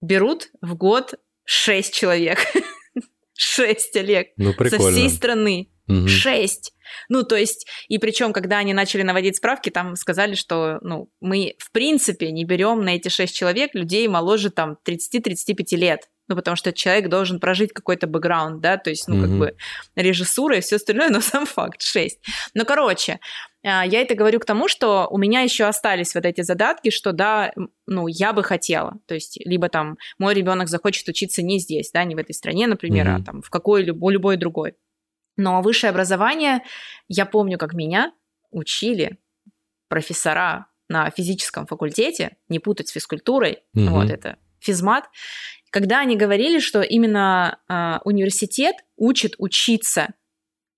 берут 0.00 0.48
в 0.62 0.74
год 0.74 1.14
шесть 1.44 1.94
человек. 1.94 2.38
Шесть, 3.34 3.94
Олег. 3.96 4.28
Ну, 4.36 4.52
прикольно. 4.52 4.84
Со 4.84 4.90
всей 4.90 5.10
страны. 5.10 5.68
Угу. 5.88 6.08
Шесть. 6.08 6.72
Ну, 7.08 7.22
то 7.22 7.36
есть, 7.36 7.66
и 7.88 7.98
причем, 7.98 8.32
когда 8.32 8.58
они 8.58 8.72
начали 8.72 9.02
наводить 9.02 9.36
справки, 9.36 9.70
там 9.70 9.96
сказали, 9.96 10.34
что, 10.34 10.78
ну, 10.82 11.10
мы 11.20 11.54
в 11.58 11.70
принципе 11.72 12.30
не 12.30 12.44
берем 12.44 12.82
на 12.82 12.96
эти 12.96 13.08
шесть 13.08 13.34
человек 13.34 13.74
людей 13.74 14.06
моложе 14.08 14.50
там 14.50 14.78
30-35 14.86 15.76
лет 15.76 16.08
ну, 16.28 16.36
потому 16.36 16.56
что 16.56 16.72
человек 16.72 17.08
должен 17.08 17.40
прожить 17.40 17.72
какой-то 17.72 18.06
бэкграунд, 18.06 18.60
да, 18.60 18.76
то 18.76 18.90
есть, 18.90 19.08
ну, 19.08 19.16
mm-hmm. 19.16 19.22
как 19.22 19.30
бы 19.30 19.56
режиссура 19.96 20.58
и 20.58 20.60
все 20.60 20.76
остальное, 20.76 21.08
но 21.10 21.20
сам 21.20 21.46
факт 21.46 21.82
6. 21.82 22.20
Ну, 22.54 22.64
короче, 22.66 23.18
а, 23.64 23.84
я 23.84 24.02
это 24.02 24.14
говорю 24.14 24.38
к 24.38 24.44
тому, 24.44 24.68
что 24.68 25.08
у 25.10 25.18
меня 25.18 25.40
еще 25.40 25.64
остались 25.64 26.14
вот 26.14 26.26
эти 26.26 26.42
задатки, 26.42 26.90
что 26.90 27.12
да, 27.12 27.52
ну, 27.86 28.06
я 28.06 28.32
бы 28.32 28.44
хотела. 28.44 28.98
То 29.06 29.14
есть, 29.14 29.40
либо 29.44 29.68
там 29.68 29.96
мой 30.18 30.34
ребенок 30.34 30.68
захочет 30.68 31.08
учиться 31.08 31.42
не 31.42 31.58
здесь, 31.58 31.90
да, 31.92 32.04
не 32.04 32.14
в 32.14 32.18
этой 32.18 32.34
стране, 32.34 32.66
например, 32.66 33.08
mm-hmm. 33.08 33.22
а 33.22 33.24
там 33.24 33.42
в 33.42 33.48
какой-либо 33.48 34.10
любой 34.10 34.36
другой. 34.36 34.74
Но 35.38 35.62
высшее 35.62 35.90
образование, 35.90 36.62
я 37.06 37.24
помню, 37.24 37.56
как 37.56 37.72
меня 37.72 38.12
учили 38.50 39.18
профессора 39.88 40.66
на 40.88 41.08
физическом 41.10 41.66
факультете, 41.66 42.36
не 42.48 42.58
путать 42.58 42.88
с 42.88 42.92
физкультурой, 42.92 43.62
mm-hmm. 43.74 43.88
вот 43.88 44.10
это 44.10 44.36
физмат, 44.58 45.08
когда 45.70 46.00
они 46.00 46.16
говорили, 46.16 46.58
что 46.58 46.82
именно 46.82 47.60
э, 47.68 47.98
университет 48.04 48.76
учит 48.96 49.34
учиться 49.38 50.08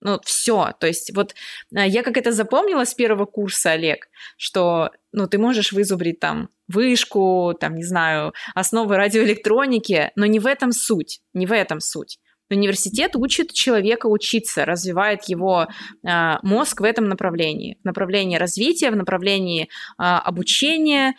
ну, 0.02 0.18
все. 0.24 0.72
То 0.80 0.86
есть 0.86 1.14
вот 1.14 1.34
э, 1.74 1.86
я 1.86 2.02
как 2.02 2.16
это 2.16 2.32
запомнила 2.32 2.84
с 2.84 2.94
первого 2.94 3.26
курса, 3.26 3.72
Олег, 3.72 4.08
что, 4.36 4.90
ну, 5.12 5.26
ты 5.26 5.38
можешь 5.38 5.72
вызубрить 5.72 6.20
там 6.20 6.48
вышку, 6.68 7.54
там, 7.58 7.74
не 7.74 7.84
знаю, 7.84 8.32
основы 8.54 8.96
радиоэлектроники, 8.96 10.12
но 10.16 10.26
не 10.26 10.38
в 10.38 10.46
этом 10.46 10.72
суть, 10.72 11.20
не 11.34 11.46
в 11.46 11.52
этом 11.52 11.80
суть. 11.80 12.18
Университет 12.50 13.14
учит 13.14 13.52
человека 13.52 14.06
учиться, 14.06 14.64
развивает 14.64 15.24
его 15.24 15.68
э, 16.06 16.36
мозг 16.42 16.80
в 16.80 16.84
этом 16.84 17.08
направлении, 17.08 17.78
в 17.82 17.84
направлении 17.84 18.36
развития, 18.36 18.90
в 18.90 18.96
направлении 18.96 19.64
э, 19.64 19.68
обучения. 19.98 21.14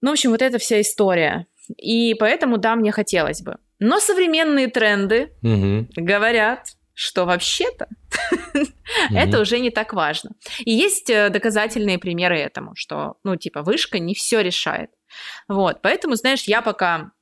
Ну, 0.00 0.10
в 0.10 0.12
общем, 0.12 0.30
вот 0.30 0.42
эта 0.42 0.58
вся 0.58 0.80
история. 0.80 1.46
И 1.76 2.14
поэтому, 2.14 2.58
да, 2.58 2.76
мне 2.76 2.92
хотелось 2.92 3.42
бы. 3.42 3.56
Но 3.80 3.98
современные 3.98 4.68
тренды 4.68 5.32
угу. 5.42 5.88
говорят, 5.96 6.68
что 6.94 7.24
вообще-то 7.24 7.88
это 9.10 9.40
уже 9.40 9.58
не 9.58 9.70
так 9.70 9.94
важно. 9.94 10.32
И 10.64 10.70
есть 10.70 11.08
э, 11.08 11.30
доказательные 11.30 11.98
примеры 11.98 12.38
этому, 12.38 12.72
что, 12.76 13.16
ну, 13.24 13.36
типа, 13.36 13.62
вышка 13.62 13.98
не 13.98 14.14
все 14.14 14.42
решает. 14.42 14.90
Вот, 15.48 15.80
поэтому, 15.82 16.14
знаешь, 16.14 16.44
я 16.44 16.62
пока 16.62 17.12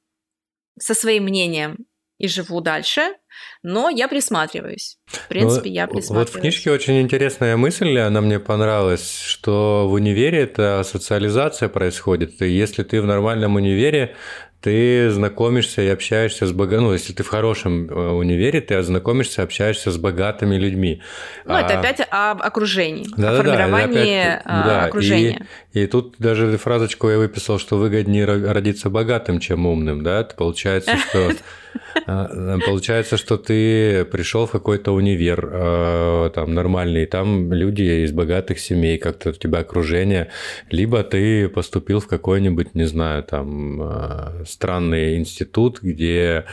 со 0.78 0.94
своим 0.94 1.24
мнением 1.24 1.86
и 2.18 2.28
живу 2.28 2.60
дальше, 2.60 3.14
но 3.62 3.88
я 3.88 4.08
присматриваюсь. 4.08 4.98
В 5.06 5.14
ну, 5.14 5.20
принципе, 5.28 5.68
ну, 5.68 5.74
я 5.74 5.86
присматриваюсь. 5.86 6.30
Вот 6.30 6.36
в 6.36 6.40
книжке 6.40 6.70
очень 6.70 7.00
интересная 7.00 7.56
мысль, 7.56 7.96
она 7.98 8.20
мне 8.20 8.40
понравилась, 8.40 9.20
что 9.20 9.86
в 9.88 9.92
универе 9.92 10.40
это 10.40 10.82
социализация 10.84 11.68
происходит. 11.68 12.42
И 12.42 12.48
если 12.48 12.82
ты 12.82 13.00
в 13.00 13.06
нормальном 13.06 13.54
универе, 13.54 14.16
ты 14.60 15.08
знакомишься 15.10 15.82
и 15.82 15.88
общаешься 15.88 16.46
с 16.46 16.52
богатыми, 16.52 16.86
ну, 16.86 16.92
если 16.92 17.12
ты 17.12 17.22
в 17.22 17.28
хорошем 17.28 17.88
э, 17.88 17.94
универе, 17.94 18.60
ты 18.60 18.82
знакомишься, 18.82 19.42
общаешься 19.42 19.92
с 19.92 19.96
богатыми 19.98 20.56
людьми. 20.56 21.00
Ну, 21.44 21.54
а... 21.54 21.60
это 21.60 21.78
опять 21.78 22.00
об 22.10 22.42
окружении, 22.42 23.06
да, 23.16 23.30
о 23.30 23.32
да, 23.32 23.36
формировании 23.36 24.20
опять, 24.20 24.42
а, 24.44 24.66
да, 24.66 24.84
окружения. 24.86 25.46
И, 25.72 25.84
и 25.84 25.86
тут 25.86 26.16
даже 26.18 26.58
фразочку 26.58 27.08
я 27.08 27.18
выписал, 27.18 27.60
что 27.60 27.76
выгоднее 27.76 28.24
родиться 28.24 28.90
богатым, 28.90 29.38
чем 29.38 29.64
умным, 29.64 30.02
да, 30.02 30.22
это 30.22 30.34
получается, 30.34 30.96
что 30.96 31.28
а, 31.28 31.32
получается, 32.06 33.16
что 33.16 33.36
ты 33.36 34.04
пришел 34.04 34.46
в 34.46 34.50
какой-то 34.50 34.92
универ 34.92 35.48
а, 35.52 36.30
там 36.30 36.54
нормальный, 36.54 37.06
там 37.06 37.52
люди 37.52 38.04
из 38.04 38.12
богатых 38.12 38.58
семей, 38.58 38.98
как-то 38.98 39.30
у 39.30 39.32
тебя 39.32 39.60
окружение, 39.60 40.30
либо 40.70 41.02
ты 41.02 41.48
поступил 41.48 42.00
в 42.00 42.08
какой-нибудь, 42.08 42.74
не 42.74 42.84
знаю, 42.84 43.22
там 43.22 44.44
странный 44.46 45.18
институт, 45.18 45.80
где 45.82 46.44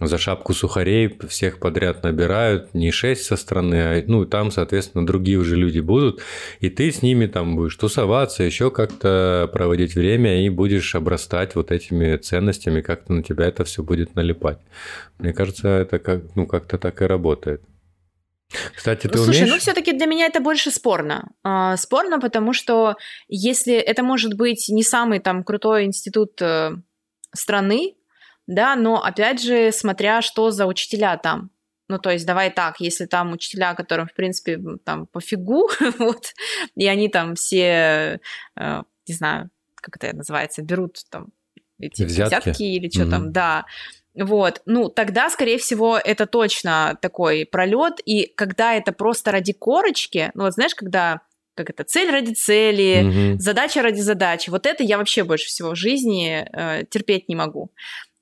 за 0.00 0.18
шапку 0.18 0.54
сухарей 0.54 1.16
всех 1.28 1.58
подряд 1.60 2.02
набирают, 2.02 2.74
не 2.74 2.90
шесть 2.90 3.24
со 3.24 3.36
стороны, 3.36 3.74
а 3.74 4.04
ну, 4.06 4.24
там, 4.24 4.50
соответственно, 4.50 5.06
другие 5.06 5.38
уже 5.38 5.56
люди 5.56 5.80
будут, 5.80 6.20
и 6.60 6.68
ты 6.68 6.90
с 6.90 7.02
ними 7.02 7.26
там 7.26 7.54
будешь 7.56 7.76
тусоваться, 7.76 8.42
еще 8.42 8.70
как-то 8.70 9.48
проводить 9.52 9.94
время 9.94 10.44
и 10.44 10.48
будешь 10.48 10.94
обрастать 10.94 11.54
вот 11.54 11.70
этими 11.70 12.16
ценностями, 12.16 12.80
как-то 12.80 13.12
на 13.12 13.22
тебя 13.22 13.46
это 13.46 13.64
все 13.64 13.82
будет 13.82 14.16
налипать. 14.16 14.58
Мне 15.18 15.32
кажется, 15.32 15.68
это 15.68 15.98
как, 15.98 16.22
ну, 16.34 16.46
как-то 16.46 16.76
так 16.76 17.00
и 17.00 17.04
работает. 17.04 17.62
Кстати, 18.74 19.06
ты 19.06 19.18
Слушай, 19.18 19.42
умеешь? 19.42 19.52
ну 19.52 19.58
все-таки 19.58 19.92
для 19.92 20.06
меня 20.06 20.26
это 20.26 20.40
больше 20.40 20.70
спорно. 20.70 21.30
А, 21.42 21.76
спорно, 21.76 22.20
потому 22.20 22.52
что 22.52 22.96
если 23.28 23.74
это 23.74 24.02
может 24.02 24.34
быть 24.34 24.68
не 24.68 24.82
самый 24.82 25.18
там 25.18 25.42
крутой 25.44 25.84
институт 25.84 26.40
э, 26.40 26.72
страны, 27.32 27.94
да, 28.46 28.76
но 28.76 29.02
опять 29.02 29.42
же, 29.42 29.72
смотря 29.72 30.22
что 30.22 30.50
за 30.50 30.66
учителя 30.66 31.16
там. 31.16 31.50
Ну, 31.88 31.98
то 31.98 32.10
есть, 32.10 32.24
давай 32.24 32.50
так, 32.50 32.80
если 32.80 33.04
там 33.04 33.32
учителя, 33.32 33.74
которым, 33.74 34.06
в 34.06 34.14
принципе, 34.14 34.58
там 34.84 35.06
пофигу, 35.06 35.68
вот, 35.98 36.32
и 36.74 36.86
они 36.86 37.08
там 37.08 37.34
все, 37.34 38.20
э, 38.56 38.82
не 39.06 39.14
знаю, 39.14 39.50
как 39.74 39.96
это 39.96 40.16
называется, 40.16 40.62
берут 40.62 40.98
там 41.10 41.28
эти 41.78 42.04
взятки, 42.04 42.48
взятки 42.48 42.62
или 42.62 42.88
что 42.88 43.02
mm-hmm. 43.02 43.10
там, 43.10 43.32
да, 43.32 43.66
вот, 44.14 44.62
ну, 44.64 44.88
тогда, 44.88 45.28
скорее 45.28 45.58
всего, 45.58 45.98
это 45.98 46.26
точно 46.26 46.96
такой 47.02 47.44
пролет, 47.44 48.00
и 48.04 48.32
когда 48.34 48.74
это 48.74 48.92
просто 48.92 49.32
ради 49.32 49.52
корочки, 49.52 50.30
ну, 50.34 50.44
вот 50.44 50.54
знаешь, 50.54 50.74
когда 50.74 51.20
как 51.56 51.70
это, 51.70 51.84
цель 51.84 52.10
ради 52.10 52.32
цели, 52.32 53.30
угу. 53.32 53.40
задача 53.40 53.80
ради 53.80 54.00
задачи. 54.00 54.50
Вот 54.50 54.66
это 54.66 54.82
я 54.82 54.98
вообще 54.98 55.22
больше 55.22 55.46
всего 55.46 55.70
в 55.70 55.76
жизни 55.76 56.44
э, 56.52 56.84
терпеть 56.90 57.28
не 57.28 57.36
могу. 57.36 57.70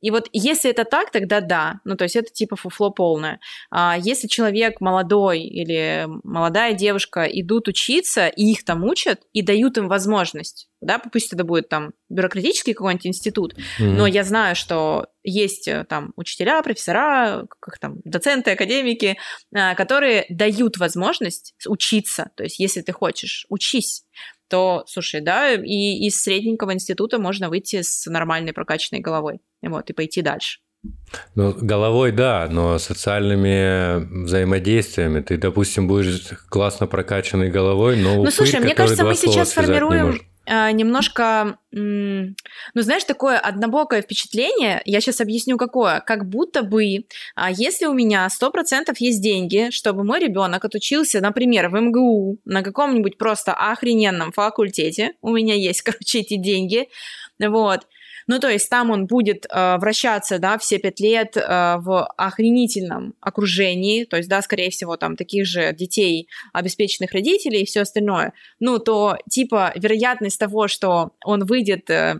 И 0.03 0.11
вот 0.11 0.29
если 0.33 0.71
это 0.71 0.85
так, 0.85 1.11
тогда 1.11 1.41
да. 1.41 1.81
Ну, 1.85 1.97
то 1.97 2.05
есть 2.05 2.17
это 2.17 2.31
типа 2.31 2.57
фуфло 2.57 2.91
полное. 2.91 3.41
А 3.71 3.97
если 3.99 4.27
человек 4.27 4.81
молодой 4.81 5.41
или 5.41 6.07
молодая 6.25 6.75
девушка 6.75 7.25
идут 7.25 7.69
учиться, 7.69 8.27
и 8.27 8.51
их 8.51 8.65
там 8.65 8.85
учат, 8.85 9.23
и 9.33 9.43
дают 9.43 9.79
им 9.79 9.89
возможность, 9.89 10.69
да, 10.81 10.99
пусть 10.99 11.33
это 11.33 11.45
будет 11.45 11.69
там 11.69 11.93
бюрократический 12.09 12.75
какой-нибудь 12.75 13.07
институт, 13.07 13.55
mm-hmm. 13.55 13.85
но 13.85 14.07
я 14.07 14.25
знаю, 14.25 14.57
что 14.57 15.07
есть 15.23 15.69
э, 15.69 15.85
там 15.89 16.13
учителя, 16.17 16.61
профессора, 16.63 17.47
как 17.61 17.79
там, 17.79 18.01
доценты, 18.05 18.51
академики, 18.51 19.17
а, 19.55 19.77
которые 19.77 20.27
дают 20.29 20.79
возможность 20.79 21.55
учиться. 21.67 22.31
То 22.37 22.43
есть 22.43 22.59
если 22.59 22.81
ты 22.81 22.93
хочешь, 22.93 23.47
учись 23.49 24.05
то, 24.53 24.85
слушай, 24.87 25.23
да, 25.23 25.55
и 25.55 26.07
из 26.07 26.21
средненького 26.21 26.75
института 26.75 27.19
можно 27.19 27.49
выйти 27.49 27.81
с 27.81 28.05
нормальной 28.05 28.53
прокачанной 28.53 29.01
головой, 29.01 29.41
вот, 29.63 29.89
и 29.89 29.95
пойти 29.95 30.21
дальше. 30.21 30.59
Ну, 31.35 31.55
головой, 31.59 32.13
да, 32.13 32.47
но 32.51 32.79
социальными 32.79 34.25
взаимодействиями 34.25 35.21
ты, 35.21 35.39
допустим, 35.39 35.89
будешь 35.89 36.29
классно 36.51 36.87
прокачанной 36.87 37.51
головой, 37.51 37.97
но 37.97 38.23
Ну, 38.23 38.31
слушай, 38.31 38.61
мне 38.61 38.75
кажется, 38.75 39.05
мы 39.05 39.15
сейчас 39.15 39.53
формируем 39.53 40.21
немножко, 40.47 41.59
ну, 41.71 42.35
знаешь, 42.75 43.05
такое 43.05 43.39
однобокое 43.39 44.03
впечатление, 44.03 44.83
я 44.85 45.01
сейчас 45.01 45.21
объясню 45.21 45.57
какое, 45.57 46.01
как 46.01 46.29
будто 46.29 46.63
бы, 46.63 47.05
а, 47.35 47.51
если 47.51 47.87
у 47.87 47.93
меня 47.93 48.29
100% 48.29 48.97
есть 48.99 49.23
деньги, 49.23 49.71
чтобы 49.71 50.05
мой 50.05 50.21
ребенок 50.21 50.65
отучился, 50.65 51.21
например, 51.21 51.69
в 51.69 51.81
МГУ 51.81 52.39
на 52.45 52.63
каком-нибудь 52.63 53.19
просто 53.19 53.53
охрененном 53.53 54.33
факультете, 54.33 55.13
у 55.23 55.31
меня 55.31 55.55
есть, 55.55 55.83
короче, 55.83 56.21
эти 56.21 56.37
деньги, 56.37 56.89
вот, 57.39 57.87
ну, 58.27 58.39
то 58.39 58.49
есть 58.49 58.69
там 58.69 58.91
он 58.91 59.07
будет 59.07 59.47
э, 59.49 59.77
вращаться, 59.79 60.39
да, 60.39 60.59
все 60.59 60.79
пять 60.79 61.01
лет 61.01 61.37
э, 61.37 61.41
в 61.79 62.07
охренительном 62.17 63.15
окружении, 63.21 64.05
то 64.05 64.17
есть, 64.17 64.29
да, 64.29 64.43
скорее 64.43 64.71
всего, 64.71 64.97
там 64.97 65.17
таких 65.17 65.47
же 65.47 65.73
детей, 65.73 66.29
обеспеченных 66.53 67.13
родителей 67.13 67.63
и 67.63 67.67
все 67.67 67.83
остальное. 67.83 68.33
Ну, 68.61 68.79
то, 68.79 69.17
типа, 69.29 69.73
вероятность 69.77 70.39
того, 70.39 70.69
что 70.69 71.13
он 71.25 71.45
выйдет 71.45 71.91
э, 71.91 72.17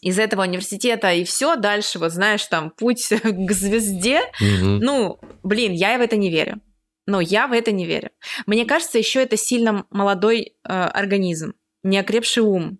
из 0.00 0.18
этого 0.18 0.42
университета 0.42 1.12
и 1.12 1.24
все, 1.24 1.56
дальше, 1.56 1.98
вот 1.98 2.12
знаешь, 2.12 2.44
там, 2.46 2.70
путь 2.70 3.08
к 3.22 3.52
звезде, 3.52 4.20
mm-hmm. 4.40 4.78
ну, 4.80 5.18
блин, 5.42 5.72
я 5.72 5.96
в 5.98 6.00
это 6.02 6.16
не 6.16 6.30
верю. 6.30 6.60
Но 7.06 7.20
я 7.20 7.46
в 7.46 7.52
это 7.52 7.70
не 7.70 7.84
верю. 7.84 8.10
Мне 8.46 8.64
кажется, 8.64 8.98
еще 8.98 9.22
это 9.22 9.36
сильно 9.36 9.84
молодой 9.90 10.56
э, 10.64 10.68
организм, 10.68 11.54
неокрепший 11.82 12.42
ум. 12.42 12.78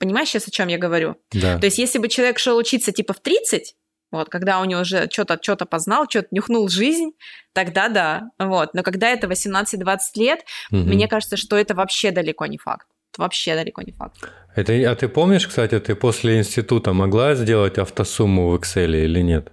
Понимаешь 0.00 0.28
сейчас, 0.28 0.48
о 0.48 0.50
чем 0.50 0.68
я 0.68 0.78
говорю? 0.78 1.16
Да. 1.30 1.58
То 1.58 1.66
есть, 1.66 1.78
если 1.78 1.98
бы 1.98 2.08
человек 2.08 2.38
шел 2.38 2.56
учиться 2.56 2.90
типа 2.90 3.12
в 3.12 3.20
30, 3.20 3.74
вот, 4.10 4.30
когда 4.30 4.60
у 4.60 4.64
него 4.64 4.80
уже 4.80 5.08
что-то 5.12 5.38
что 5.42 5.56
познал, 5.66 6.06
что-то 6.08 6.28
нюхнул 6.30 6.68
жизнь, 6.70 7.10
тогда 7.52 7.88
да. 7.88 8.30
Вот. 8.38 8.72
Но 8.72 8.82
когда 8.82 9.10
это 9.10 9.26
18-20 9.26 9.98
лет, 10.16 10.40
угу. 10.72 10.80
мне 10.80 11.06
кажется, 11.06 11.36
что 11.36 11.56
это 11.56 11.74
вообще 11.74 12.12
далеко 12.12 12.46
не 12.46 12.56
факт. 12.56 12.86
Это 13.12 13.22
вообще 13.22 13.54
далеко 13.54 13.82
не 13.82 13.92
факт. 13.92 14.16
Это, 14.56 14.72
а 14.90 14.94
ты 14.94 15.06
помнишь, 15.06 15.46
кстати, 15.46 15.78
ты 15.78 15.94
после 15.94 16.38
института 16.38 16.94
могла 16.94 17.34
сделать 17.34 17.76
автосумму 17.76 18.48
в 18.48 18.54
Excel 18.56 19.04
или 19.04 19.20
нет? 19.20 19.52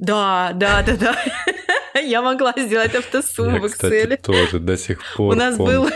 Да, 0.00 0.50
да, 0.54 0.82
да, 0.82 0.96
да. 0.96 1.16
Я 2.02 2.22
могла 2.22 2.54
сделать 2.56 2.94
автосумму 2.96 3.60
в 3.60 3.64
Excel. 3.66 4.16
тоже 4.16 4.58
до 4.58 4.76
сих 4.76 4.98
пор. 5.14 5.34
У 5.34 5.38
нас 5.38 5.56
был 5.56 5.88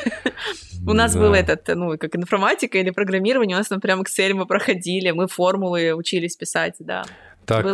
у 0.87 0.93
нас 0.93 1.15
да. 1.15 1.21
был 1.21 1.35
этот, 1.35 1.69
ну, 1.75 1.99
как 1.99 2.17
информатика 2.17 2.79
или 2.79 2.91
программирование, 2.91 3.57
у 3.57 3.59
нас 3.59 3.69
там 3.69 3.81
прям 3.81 4.03
Excel 4.03 4.35
мы 4.35 4.47
проходили, 4.47 5.11
мы 5.11 5.29
формулы 5.29 5.95
учились 5.95 6.37
писать, 6.37 6.75
да. 6.79 7.05
Так, 7.47 7.67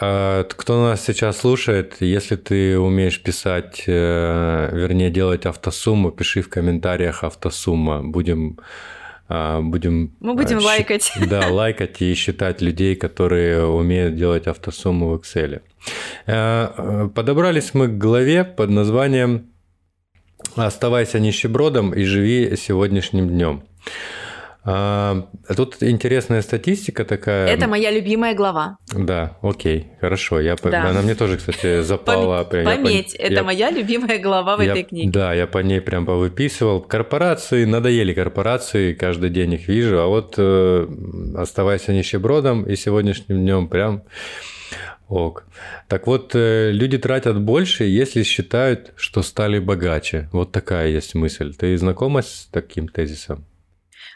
а, 0.00 0.44
кто 0.44 0.82
нас 0.82 1.04
сейчас 1.04 1.38
слушает, 1.38 1.96
если 2.00 2.36
ты 2.36 2.78
умеешь 2.78 3.22
писать, 3.22 3.84
э, 3.86 4.70
вернее, 4.72 5.10
делать 5.10 5.44
автосумму, 5.44 6.10
пиши 6.10 6.40
в 6.40 6.48
комментариях 6.48 7.22
автосумма. 7.22 8.02
Будем 8.02 8.58
а, 9.32 9.60
будем... 9.60 10.16
Мы 10.18 10.34
будем 10.34 10.56
а, 10.56 10.60
щи- 10.60 10.66
лайкать. 10.66 11.12
Да, 11.30 11.48
лайкать 11.48 12.02
и 12.02 12.14
считать 12.14 12.60
людей, 12.60 12.96
которые 12.96 13.64
умеют 13.64 14.16
делать 14.16 14.48
автосумму 14.48 15.10
в 15.10 15.20
Excel. 15.20 15.60
Э, 16.26 16.68
э, 16.76 17.08
Подобрались 17.14 17.72
мы 17.72 17.86
к 17.86 17.96
главе 17.96 18.42
под 18.42 18.70
названием 18.70 19.46
«Оставайся 20.56 21.18
нищебродом 21.20 21.92
и 21.94 22.04
живи 22.04 22.56
сегодняшним 22.56 23.28
днем». 23.28 23.62
А, 24.62 25.26
Тут 25.56 25.82
интересная 25.82 26.42
статистика 26.42 27.06
такая. 27.06 27.48
Это 27.48 27.66
моя 27.66 27.90
любимая 27.90 28.34
глава. 28.34 28.76
Да, 28.94 29.38
окей, 29.40 29.86
хорошо. 30.02 30.38
Я, 30.38 30.56
Да. 30.62 30.90
Она 30.90 31.00
мне 31.00 31.14
тоже, 31.14 31.38
кстати, 31.38 31.80
запала. 31.80 32.44
прям, 32.44 32.64
я 32.68 32.70
по- 32.76 32.76
Пометь, 32.76 33.14
это 33.14 33.32
я- 33.36 33.42
моя 33.42 33.70
любимая 33.70 34.18
глава 34.18 34.58
в 34.58 34.60
я- 34.60 34.72
этой 34.72 34.82
книге. 34.82 35.10
Да, 35.10 35.32
я 35.32 35.46
по 35.46 35.58
ней 35.58 35.80
прям 35.80 36.04
повыписывал. 36.04 36.82
Корпорации, 36.82 37.64
надоели 37.64 38.12
корпорации, 38.12 38.92
каждый 38.92 39.30
день 39.30 39.54
их 39.54 39.66
вижу, 39.66 39.98
а 39.98 40.06
вот 40.08 40.34
э, 40.36 40.86
оставайся 41.36 41.94
нищебродом 41.94 42.64
и 42.64 42.76
сегодняшним 42.76 43.38
днем 43.40 43.66
прям 43.66 44.02
ок. 45.10 45.44
Так 45.88 46.06
вот, 46.06 46.34
э, 46.34 46.70
люди 46.72 46.98
тратят 46.98 47.40
больше, 47.40 47.84
если 47.84 48.22
считают, 48.22 48.92
что 48.96 49.22
стали 49.22 49.58
богаче. 49.58 50.28
Вот 50.32 50.52
такая 50.52 50.88
есть 50.88 51.14
мысль. 51.14 51.54
Ты 51.54 51.76
знакома 51.76 52.22
с 52.22 52.48
таким 52.52 52.88
тезисом? 52.88 53.44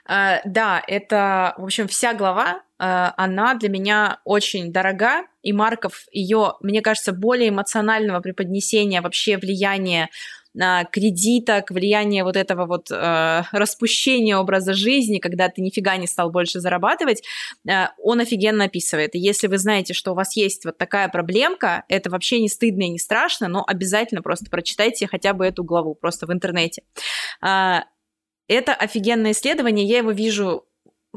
А, 0.07 0.41
да, 0.45 0.83
это, 0.87 1.55
в 1.57 1.65
общем, 1.65 1.89
вся 1.89 2.15
глава, 2.15 2.63
а, 2.79 3.15
она 3.17 3.55
для 3.55 3.69
меня 3.69 4.21
очень 4.25 4.73
дорога, 4.73 5.23
и 5.43 5.53
Марков 5.53 6.05
ее, 6.13 6.55
мне 6.61 6.83
кажется, 6.83 7.13
более 7.13 7.49
эмоционального 7.49 8.21
преподнесения 8.21 9.01
вообще 9.01 9.37
влияния 9.37 10.11
кредиток, 10.55 11.71
влияние 11.71 12.25
вот 12.25 12.37
этого 12.37 12.67
вот 12.67 12.91
э, 12.91 13.43
распущения 13.53 14.37
образа 14.37 14.73
жизни, 14.73 15.19
когда 15.19 15.49
ты 15.49 15.61
нифига 15.63 15.97
не 15.97 16.07
стал 16.07 16.31
больше 16.31 16.61
зарабатывать, 16.61 17.23
э, 17.69 17.87
он 17.99 18.21
офигенно 18.21 18.65
описывает. 18.65 19.15
И 19.15 19.19
если 19.19 19.49
вы 19.49 19.59
знаете, 19.59 19.95
что 19.95 20.13
у 20.13 20.15
вас 20.15 20.37
есть 20.37 20.65
вот 20.65 20.79
такая 20.79 21.09
проблемка, 21.09 21.85
это 21.89 22.11
вообще 22.11 22.41
не 22.41 22.49
стыдно 22.49 22.85
и 22.85 22.91
не 22.91 22.99
страшно, 22.99 23.49
но 23.49 23.65
обязательно 23.67 24.23
просто 24.23 24.51
прочитайте 24.51 25.07
хотя 25.07 25.33
бы 25.33 25.45
эту 25.45 25.65
главу 25.65 25.95
просто 25.95 26.27
в 26.27 26.33
интернете. 26.33 26.83
А, 27.41 27.85
это 28.49 28.75
офигенное 28.75 29.33
исследование, 29.33 29.87
я 29.87 29.99
его 29.99 30.13
вижу 30.13 30.67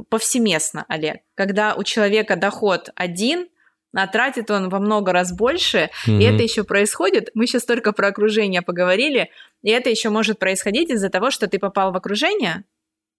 повсеместно, 0.10 0.86
Олег. 0.88 1.18
Когда 1.36 1.76
у 1.76 1.84
человека 1.84 2.36
доход 2.36 2.90
один, 2.96 3.48
а 3.94 4.08
тратит 4.08 4.52
он 4.52 4.70
во 4.70 4.80
много 4.80 5.12
раз 5.12 5.32
больше, 5.36 5.90
и 6.06 6.12
Мгм. 6.12 6.22
это 6.22 6.44
еще 6.44 6.64
происходит, 6.64 7.30
мы 7.34 7.48
сейчас 7.48 7.66
только 7.66 7.92
про 7.94 8.08
окружение 8.08 8.62
поговорили, 8.62 9.30
и 9.64 9.70
это 9.72 9.90
еще 9.90 10.10
может 10.10 10.40
происходить 10.40 10.90
из-за 10.90 11.10
того, 11.10 11.32
что 11.32 11.48
ты 11.48 11.58
попал 11.60 11.92
в 11.92 11.98
окружение 11.98 12.64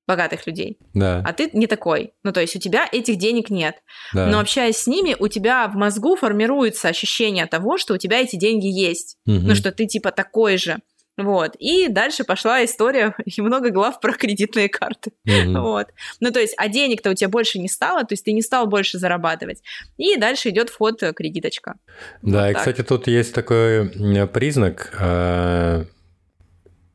богатых 0.06 0.46
людей, 0.46 0.78
Да, 0.94 1.22
а 1.26 1.32
ты 1.34 1.50
не 1.52 1.66
такой. 1.66 2.14
Ну, 2.24 2.32
то 2.32 2.40
есть 2.40 2.56
у 2.56 2.58
тебя 2.58 2.88
этих 2.90 3.16
денег 3.16 3.50
нет. 3.50 3.76
да. 4.14 4.26
Но 4.26 4.40
общаясь 4.40 4.78
с 4.78 4.86
ними, 4.86 5.14
у 5.18 5.28
тебя 5.28 5.68
в 5.68 5.74
мозгу 5.74 6.16
формируется 6.16 6.88
ощущение 6.88 7.44
того, 7.44 7.76
что 7.76 7.92
у 7.92 7.98
тебя 7.98 8.20
эти 8.22 8.36
деньги 8.36 8.66
есть. 8.68 9.18
Мгм. 9.26 9.48
Ну, 9.48 9.54
что 9.54 9.70
ты 9.70 9.86
типа 9.86 10.10
такой 10.10 10.56
же. 10.56 10.78
Вот. 11.18 11.56
И 11.58 11.88
дальше 11.88 12.24
пошла 12.24 12.64
история 12.64 13.14
и 13.26 13.40
много 13.42 13.70
глав 13.70 14.00
про 14.00 14.12
кредитные 14.12 14.68
карты. 14.68 15.10
Мгм. 15.24 15.60
Вот. 15.62 15.88
Ну, 16.20 16.30
то 16.30 16.40
есть, 16.40 16.54
а 16.56 16.68
денег-то 16.68 17.10
у 17.10 17.14
тебя 17.14 17.28
больше 17.28 17.58
не 17.58 17.68
стало, 17.68 18.00
то 18.04 18.12
есть 18.12 18.24
ты 18.24 18.32
не 18.32 18.40
стал 18.42 18.66
больше 18.66 18.98
зарабатывать. 18.98 19.62
И 19.96 20.16
дальше 20.16 20.48
идет 20.50 20.70
вход 20.70 21.02
э, 21.02 21.12
кредиточка. 21.12 21.74
Да, 22.22 22.42
Вот 22.44 22.50
и, 22.50 22.52
так. 22.52 22.58
кстати, 22.58 22.82
тут 22.82 23.06
есть 23.08 23.34
такой 23.34 23.88
признак. 24.28 24.94
э, 24.98 25.84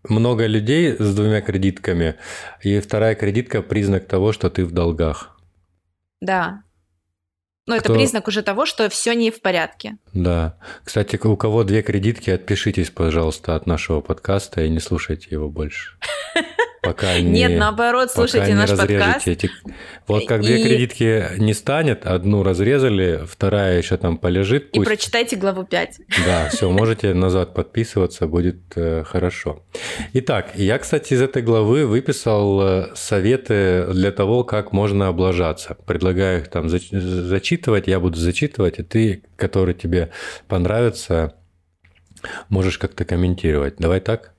Много 0.09 0.47
людей 0.47 0.95
с 0.97 1.15
двумя 1.15 1.41
кредитками, 1.41 2.15
и 2.61 2.79
вторая 2.79 3.15
кредитка– 3.15 3.61
признак 3.63 4.05
того, 4.07 4.33
что 4.33 4.49
ты 4.49 4.65
в 4.65 4.71
долгах. 4.71 5.37
Да. 6.21 6.63
Ну, 7.65 7.75
это 7.75 7.85
Кто- 7.85 7.93
признак 7.93 8.27
уже 8.27 8.41
того, 8.41 8.65
что 8.65 8.89
все 8.89 9.13
не 9.13 9.31
в 9.31 9.41
порядке. 9.41 9.97
Да. 10.13 10.57
Кстати, 10.83 11.15
у 11.23 11.37
кого 11.37 11.63
две 11.63 11.81
кредитки, 11.81 12.29
отпишитесь, 12.29 12.89
пожалуйста, 12.89 13.55
от 13.55 13.67
нашего 13.67 14.01
подкаста 14.01 14.61
и 14.61 14.69
не 14.69 14.79
слушайте 14.79 15.27
его 15.31 15.49
больше. 15.49 15.97
Пока 16.83 17.17
не... 17.17 17.31
Нет, 17.31 17.57
наоборот, 17.57 18.11
слушайте 18.11 18.53
наш 18.55 18.69
подкаст. 18.71 19.25
эти- 19.25 19.49
Вот 20.05 20.27
как 20.27 20.41
две 20.41 20.59
И- 20.59 20.63
кредитки 20.63 21.39
не 21.39 21.53
станет, 21.53 22.05
одну 22.05 22.43
разрезали, 22.43 23.21
вторая 23.25 23.77
еще 23.77 23.95
там 23.95 24.17
полежит. 24.17 24.65
И 24.73 24.79
пусть. 24.79 24.87
прочитайте 24.89 25.37
главу 25.37 25.63
5. 25.63 25.99
Да, 26.25 26.49
все, 26.49 26.69
можете 26.69 27.13
назад 27.13 27.53
подписываться, 27.53 28.27
будет 28.27 28.57
э, 28.75 29.05
хорошо. 29.05 29.63
Итак, 30.11 30.51
я, 30.55 30.77
кстати, 30.77 31.13
из 31.13 31.21
этой 31.21 31.41
главы 31.41 31.87
выписал 31.87 32.61
э, 32.61 32.87
советы 32.95 33.87
для 33.93 34.11
того, 34.11 34.43
как 34.43 34.73
можно 34.73 35.07
облажаться. 35.07 35.77
Предлагаю 35.85 36.41
их 36.41 36.49
там 36.49 36.65
зач- 36.67 36.91
зачитывать, 36.99 37.87
я 37.87 38.01
буду 38.01 38.17
зачитывать, 38.19 38.79
и 38.79 38.83
ты, 38.83 39.23
который 39.37 39.73
тебе 39.73 40.11
понравится, 40.49 41.35
можешь 42.49 42.77
как-то 42.77 43.05
комментировать. 43.05 43.75
Давай 43.77 44.01
так? 44.01 44.33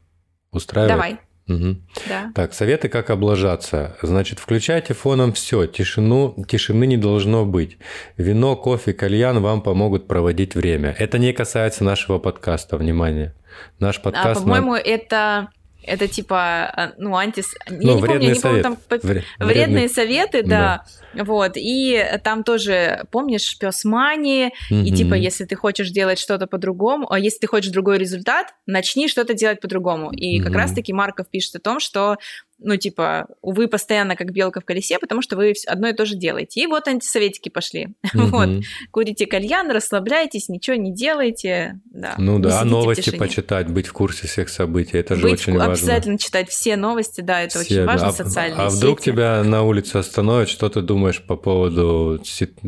Устраивает? 0.53 0.95
Давай. 0.95 1.19
Мгм. 1.47 1.83
Да. 2.09 2.33
Так, 2.35 2.55
советы, 2.55 2.89
как 2.89 3.11
облажаться. 3.11 3.97
Значит, 4.03 4.39
включайте 4.39 4.95
фоном 4.95 5.33
все, 5.35 5.67
тишину, 5.67 6.35
тишины 6.49 6.87
не 6.87 6.97
должно 6.97 7.45
быть. 7.45 7.77
Вино, 8.17 8.57
кофе, 8.57 8.95
кальян 8.95 9.41
вам 9.41 9.61
помогут 9.61 10.07
проводить 10.09 10.55
время. 10.55 10.95
Это 10.99 11.19
не 11.19 11.33
касается 11.33 11.85
нашего 11.85 12.19
подкаста, 12.19 12.79
внимание. 12.79 13.35
Наш 13.79 13.99
А, 13.99 14.01
подкаст... 14.01 14.41
нам- 14.41 14.45
по-моему, 14.45 14.75
это, 14.75 15.49
это 15.87 16.09
типа, 16.09 16.37
а, 16.67 16.93
ну, 16.99 17.17
антис... 17.17 17.55
Я 17.69 17.77
Ну, 17.77 17.97
не 17.97 18.03
помню, 18.03 18.29
я 18.29 18.35
не 18.35 18.41
помню, 18.41 18.63
там 18.63 18.77
по- 18.89 18.97
Вре- 18.97 19.23
Вредные 19.39 19.89
советы, 19.89 20.43
да. 20.43 20.85
Вот. 21.15 21.53
И 21.57 22.05
там 22.25 22.43
тоже, 22.43 23.05
помнишь, 23.11 23.57
пес 23.59 23.85
Мани, 23.85 24.53
и 24.71 24.75
Мгм. 24.75 24.95
типа, 24.95 25.15
если 25.15 25.45
ты 25.45 25.55
хочешь 25.55 25.91
делать 25.91 26.19
что-то 26.19 26.47
по-другому, 26.47 27.11
а 27.13 27.19
если 27.19 27.39
ты 27.41 27.47
хочешь 27.47 27.71
другой 27.71 27.99
результат, 27.99 28.49
начни 28.67 29.07
что-то 29.09 29.35
делать 29.35 29.61
по-другому. 29.61 30.11
И 30.11 30.39
как 30.41 30.51
Мгм. 30.51 30.59
раз-таки 30.59 30.93
Марков 30.93 31.29
пишет 31.31 31.57
о 31.57 31.61
том, 31.61 31.79
что, 31.81 32.17
ну, 32.65 32.77
типа, 32.77 33.29
вы 33.43 33.69
постоянно 33.69 34.17
как 34.17 34.33
белка 34.33 34.61
в 34.61 34.65
колесе, 34.65 34.99
потому 34.99 35.23
что 35.23 35.37
вы 35.37 35.55
одно 35.67 35.89
и 35.89 35.93
то 35.93 36.05
же 36.07 36.17
делаете. 36.17 36.61
И 36.63 36.67
вот 36.67 36.89
антисоветики 36.89 37.49
пошли. 37.49 37.89
Вот. 38.15 38.47
Мгм. 38.49 38.63
Курите 38.91 39.27
кальян, 39.27 39.71
расслабляйтесь, 39.71 40.49
ничего 40.49 40.77
не 40.77 40.93
делайте. 40.93 41.79
Да. 41.85 42.15
Ну 42.19 42.39
да, 42.39 42.61
а 42.61 42.65
новости 42.65 43.17
почитать, 43.17 43.69
быть 43.69 43.87
в 43.87 43.93
курсе 43.93 44.27
всех 44.27 44.49
событий, 44.49 44.99
это 44.99 45.15
же 45.17 45.23
Быть 45.23 45.35
очень 45.35 45.53
в- 45.55 45.57
важно. 45.59 45.73
Обязательно 45.75 46.19
читать 46.19 46.49
все 46.49 46.77
новости, 46.77 47.21
да, 47.21 47.43
это 47.43 47.61
Все, 47.63 47.75
очень 47.83 47.85
важно, 47.87 48.09
а- 48.09 48.13
социальные 48.13 48.59
А 48.67 48.69
вдруг 48.71 49.01
сети. 49.01 49.11
тебя 49.13 49.43
на 49.45 49.63
улице 49.63 49.97
остановят, 49.99 50.49
что 50.49 50.69
ты 50.69 50.81
думаешь 50.81 51.23
по 51.23 51.37
поводу 51.37 52.21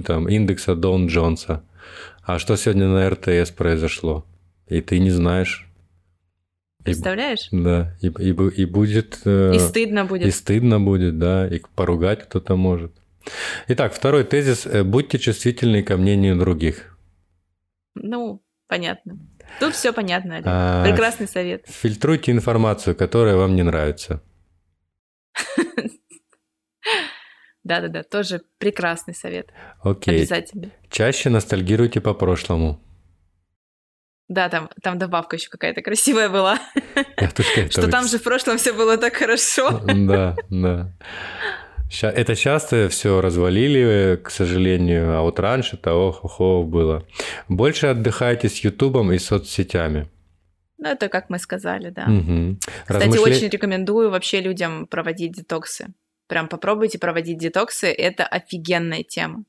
там, 0.05 0.29
индекса 0.29 0.75
Доун 0.77 1.07
Джонса? 1.09 1.65
А 2.23 2.39
что 2.39 2.57
сегодня 2.57 2.87
на 2.89 3.09
РТС 3.09 3.51
произошло? 3.51 4.25
И 4.69 4.81
ты 4.81 4.99
не 4.99 5.11
знаешь. 5.11 5.66
И- 6.87 6.92
Представляешь? 6.92 7.49
да, 7.51 7.96
и, 8.01 8.07
и 8.09 8.31
и 8.31 8.64
будет... 8.64 9.20
э, 9.25 9.55
И 9.55 9.59
стыдно 9.59 10.05
будет. 10.05 10.27
и 10.27 10.31
стыдно 10.31 10.81
будет, 10.81 11.18
да, 11.18 11.46
и 11.49 11.61
поругать 11.75 12.22
кто-то 12.25 12.57
может. 12.57 12.92
Итак, 13.68 13.92
второй 13.92 14.25
тезис. 14.25 14.66
э, 14.66 14.85
Будьте 14.85 15.18
чувствительны 15.18 15.83
ко 15.83 15.96
мнению 15.96 16.37
других. 16.38 16.96
Ну, 17.94 18.42
понятно. 18.68 19.18
Тут 19.61 19.75
все 19.75 19.92
понятно, 19.92 20.35
Олег. 20.37 20.46
А, 20.49 20.85
Прекрасный 20.85 21.27
совет. 21.27 21.64
Фильтруйте 21.66 22.31
информацию, 22.33 22.94
которая 22.94 23.37
вам 23.37 23.57
не 23.57 23.62
нравится. 23.64 24.22
Да-да-да, 27.64 28.03
тоже 28.05 28.42
прекрасный 28.59 29.14
совет. 29.14 29.51
Окей. 29.81 30.18
Обязательно. 30.18 30.70
Чаще 30.88 31.31
ностальгируйте 31.31 32.01
по 32.01 32.14
прошлому. 32.14 32.81
Да, 34.29 34.49
там, 34.49 34.69
там 34.83 34.99
добавка 34.99 35.37
еще 35.37 35.49
какая-то 35.49 35.83
красивая 35.83 36.29
была. 36.29 36.59
Что 37.71 37.89
там 37.89 38.07
же 38.09 38.19
в 38.19 38.23
прошлом 38.23 38.59
все 38.59 38.73
было 38.73 38.97
так 38.97 39.17
хорошо. 39.17 39.81
Да, 39.95 40.37
да. 40.51 40.93
Это 42.03 42.35
часто 42.35 42.89
все 42.89 43.21
развалили, 43.21 44.21
к 44.23 44.31
сожалению, 44.31 45.17
а 45.17 45.23
вот 45.23 45.39
раньше-то 45.39 45.95
ох-охо 45.95 46.65
было. 46.65 47.07
Больше 47.49 47.87
отдыхайте 47.87 48.49
с 48.49 48.57
Ютубом 48.65 49.12
и 49.12 49.19
соцсетями. 49.19 50.09
Ну, 50.79 50.89
это 50.89 51.09
как 51.09 51.31
мы 51.31 51.39
сказали, 51.39 51.91
да. 51.91 52.07
Мгм. 52.07 52.59
Кстати, 52.87 53.09
Размышля- 53.09 53.21
очень 53.37 53.49
рекомендую 53.49 54.11
вообще 54.11 54.41
людям 54.41 54.87
проводить 54.89 55.33
детоксы. 55.33 55.87
Прям 56.27 56.49
попробуйте 56.49 56.99
проводить 56.99 57.39
детоксы, 57.39 57.87
это 57.87 58.27
офигенная 58.27 59.05
тема. 59.05 59.45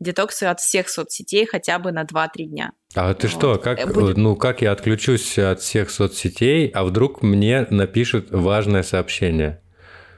Детоксы 0.00 0.44
от 0.44 0.60
всех 0.60 0.88
соцсетей 0.88 1.46
хотя 1.46 1.78
бы 1.78 1.92
на 1.92 2.04
2-3 2.04 2.44
дня. 2.46 2.72
А 2.94 3.14
ты 3.14 3.28
Вот. 3.28 3.36
что, 3.36 3.58
как, 3.58 3.78
Э, 3.78 3.86
будет- 3.86 4.16
ну, 4.16 4.36
как 4.36 4.62
я 4.62 4.72
отключусь 4.72 5.38
от 5.38 5.60
всех 5.60 5.90
соцсетей, 5.90 6.68
а 6.68 6.84
вдруг 6.84 7.22
мне 7.22 7.66
напишут 7.70 8.30
важное 8.30 8.82
сообщение? 8.82 9.60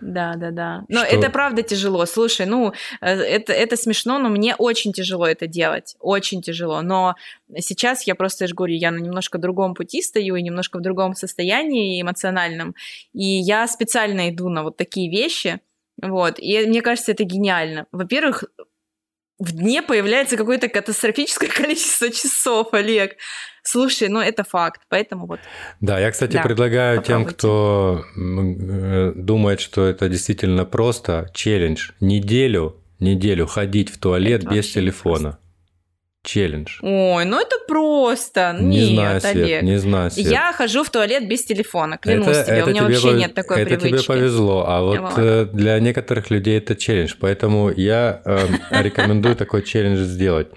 Да, 0.00 0.34
да, 0.36 0.50
да. 0.50 0.84
Но 0.88 1.04
что... 1.04 1.14
это 1.14 1.28
правда 1.30 1.62
тяжело. 1.62 2.06
Слушай, 2.06 2.46
ну, 2.46 2.72
э, 3.02 3.06
это, 3.10 3.52
это 3.52 3.76
смешно, 3.76 4.18
но 4.18 4.30
мне 4.30 4.54
очень 4.56 4.92
тяжело 4.94 5.26
это 5.26 5.46
делать. 5.46 5.94
Очень 6.00 6.40
тяжело. 6.40 6.80
Но 6.80 7.16
сейчас 7.58 8.06
я 8.06 8.14
просто, 8.14 8.44
я 8.44 8.48
же 8.48 8.54
говорю, 8.54 8.74
я 8.74 8.90
на 8.92 8.98
немножко 8.98 9.36
другом 9.38 9.74
пути 9.74 10.00
стою 10.00 10.36
и 10.36 10.42
немножко 10.42 10.78
в 10.78 10.80
другом 10.82 11.14
состоянии 11.14 12.00
эмоциональном. 12.00 12.74
И 13.12 13.24
я 13.24 13.66
специально 13.68 14.30
иду 14.30 14.48
на 14.48 14.62
вот 14.62 14.78
такие 14.78 15.10
вещи. 15.10 15.60
Вот. 16.02 16.38
И 16.38 16.66
мне 16.66 16.80
кажется, 16.80 17.12
это 17.12 17.24
гениально. 17.24 17.86
Во-первых, 17.92 18.44
в 19.40 19.52
дне 19.52 19.82
появляется 19.82 20.36
какое-то 20.36 20.68
катастрофическое 20.68 21.48
количество 21.54 22.10
часов, 22.10 22.72
Олег. 22.72 23.16
Слушай, 23.62 24.08
ну 24.08 24.20
это 24.20 24.44
факт, 24.44 24.82
поэтому 24.88 25.26
вот. 25.26 25.40
Да, 25.80 25.98
я, 25.98 26.10
кстати, 26.10 26.34
да, 26.34 26.42
предлагаю 26.42 26.98
попробуйте. 26.98 27.28
тем, 27.28 27.34
кто 27.34 28.04
э, 28.16 29.12
думает, 29.16 29.60
что 29.60 29.86
это 29.86 30.08
действительно 30.08 30.64
просто, 30.64 31.30
челлендж. 31.34 31.90
Неделю, 32.00 32.76
неделю 33.00 33.46
ходить 33.46 33.90
в 33.90 33.98
туалет 33.98 34.44
это 34.44 34.54
без 34.54 34.70
телефона. 34.72 35.20
Просто 35.20 35.49
челлендж. 36.22 36.78
Ой, 36.82 37.24
ну 37.24 37.40
это 37.40 37.56
просто. 37.66 38.56
Не 38.60 38.80
Нет, 38.80 38.94
знаю, 38.94 39.20
Свет, 39.20 39.36
Олег. 39.36 39.62
не 39.62 39.78
знаю, 39.78 40.10
Свет. 40.10 40.26
Я 40.26 40.52
хожу 40.52 40.84
в 40.84 40.90
туалет 40.90 41.28
без 41.28 41.44
телефона, 41.44 41.98
клянусь 41.98 42.28
это, 42.28 42.44
тебе. 42.44 42.56
Это 42.56 42.66
у 42.66 42.68
меня 42.70 42.80
тебе 42.80 42.92
вообще 42.92 43.08
пов... 43.08 43.18
нет 43.18 43.34
такой 43.34 43.56
это 43.56 43.66
привычки. 43.66 43.94
Это 43.94 44.02
тебе 44.02 44.06
повезло, 44.06 44.64
а 44.66 44.82
вот 44.82 45.12
э, 45.16 45.48
для 45.52 45.80
некоторых 45.80 46.30
людей 46.30 46.58
это 46.58 46.76
челлендж, 46.76 47.14
поэтому 47.18 47.70
я 47.70 48.22
э, 48.24 48.48
рекомендую 48.82 49.36
такой 49.36 49.62
челлендж 49.62 50.00
сделать. 50.00 50.48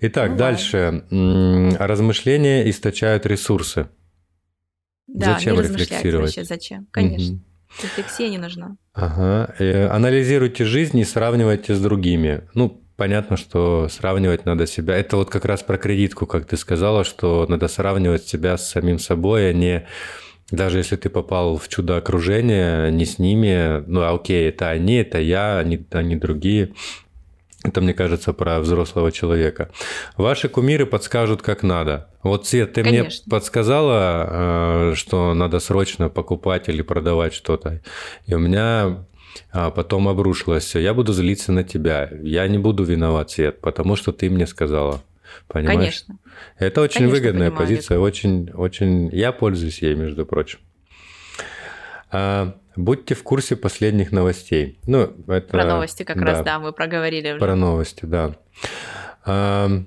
Итак, 0.00 0.36
дальше. 0.36 1.04
Размышления 1.78 2.68
источают 2.68 3.26
ресурсы. 3.26 3.88
Да, 5.06 5.34
зачем 5.34 5.60
рефлексировать? 5.60 6.38
зачем? 6.42 6.88
Конечно. 6.90 7.40
Рефлексия 7.82 8.28
не 8.28 8.38
нужна. 8.38 8.76
Ага. 8.92 9.54
Э, 9.58 9.88
анализируйте 9.88 10.64
жизнь 10.64 10.98
и 10.98 11.04
сравнивайте 11.04 11.74
с 11.74 11.80
другими. 11.80 12.48
Ну, 12.54 12.83
Понятно, 12.96 13.36
что 13.36 13.88
сравнивать 13.88 14.46
надо 14.46 14.66
себя. 14.66 14.96
Это 14.96 15.16
вот 15.16 15.28
как 15.28 15.44
раз 15.44 15.62
про 15.62 15.78
кредитку, 15.78 16.26
как 16.26 16.46
ты 16.46 16.56
сказала, 16.56 17.02
что 17.02 17.44
надо 17.48 17.66
сравнивать 17.66 18.26
себя 18.28 18.56
с 18.56 18.70
самим 18.70 19.00
собой, 19.00 19.50
а 19.50 19.52
не 19.52 19.86
даже 20.50 20.78
если 20.78 20.96
ты 20.96 21.08
попал 21.08 21.56
в 21.56 21.68
чудо 21.68 21.96
окружение, 21.96 22.92
не 22.92 23.04
с 23.04 23.18
ними, 23.18 23.82
ну 23.86 24.02
а 24.02 24.14
окей, 24.14 24.48
это 24.48 24.68
они, 24.70 24.96
это 24.96 25.18
я, 25.18 25.58
они, 25.58 25.84
они 25.90 26.16
другие. 26.16 26.74
Это, 27.64 27.80
мне 27.80 27.94
кажется, 27.94 28.34
про 28.34 28.60
взрослого 28.60 29.10
человека. 29.10 29.70
Ваши 30.18 30.50
кумиры 30.50 30.84
подскажут, 30.84 31.40
как 31.40 31.62
надо. 31.62 32.10
Вот, 32.22 32.46
Свет, 32.46 32.74
ты 32.74 32.84
Конечно. 32.84 33.22
мне 33.24 33.30
подсказала, 33.30 34.90
э, 34.90 34.94
что 34.96 35.32
надо 35.32 35.60
срочно 35.60 36.10
покупать 36.10 36.68
или 36.68 36.82
продавать 36.82 37.32
что-то. 37.32 37.80
И 38.26 38.34
у 38.34 38.38
меня 38.38 39.06
а 39.50 39.70
потом 39.70 40.08
обрушилось 40.08 40.64
все. 40.64 40.78
Я 40.80 40.94
буду 40.94 41.12
злиться 41.12 41.52
на 41.52 41.64
тебя. 41.64 42.10
Я 42.22 42.46
не 42.48 42.58
буду 42.58 42.84
виноват, 42.84 43.30
Свет, 43.30 43.60
потому 43.60 43.96
что 43.96 44.12
ты 44.12 44.30
мне 44.30 44.46
сказала. 44.46 45.02
Понимаешь? 45.48 46.04
Конечно. 46.06 46.18
Это 46.58 46.80
очень 46.80 47.00
Конечно, 47.00 47.16
выгодная 47.16 47.50
понимаю, 47.50 47.68
позиция, 47.68 47.98
очень, 47.98 48.50
очень. 48.52 49.08
Я 49.12 49.32
пользуюсь 49.32 49.82
ей, 49.82 49.94
между 49.94 50.26
прочим. 50.26 50.58
А, 52.10 52.54
будьте 52.76 53.14
в 53.14 53.22
курсе 53.22 53.56
последних 53.56 54.12
новостей. 54.12 54.78
Ну, 54.86 55.12
это, 55.26 55.48
про 55.48 55.64
новости 55.64 56.02
как 56.04 56.18
да, 56.18 56.24
раз, 56.24 56.42
да, 56.42 56.58
мы 56.58 56.72
проговорили 56.72 57.30
уже. 57.30 57.40
Про 57.40 57.56
новости, 57.56 58.04
да. 58.04 58.36
А, 59.24 59.82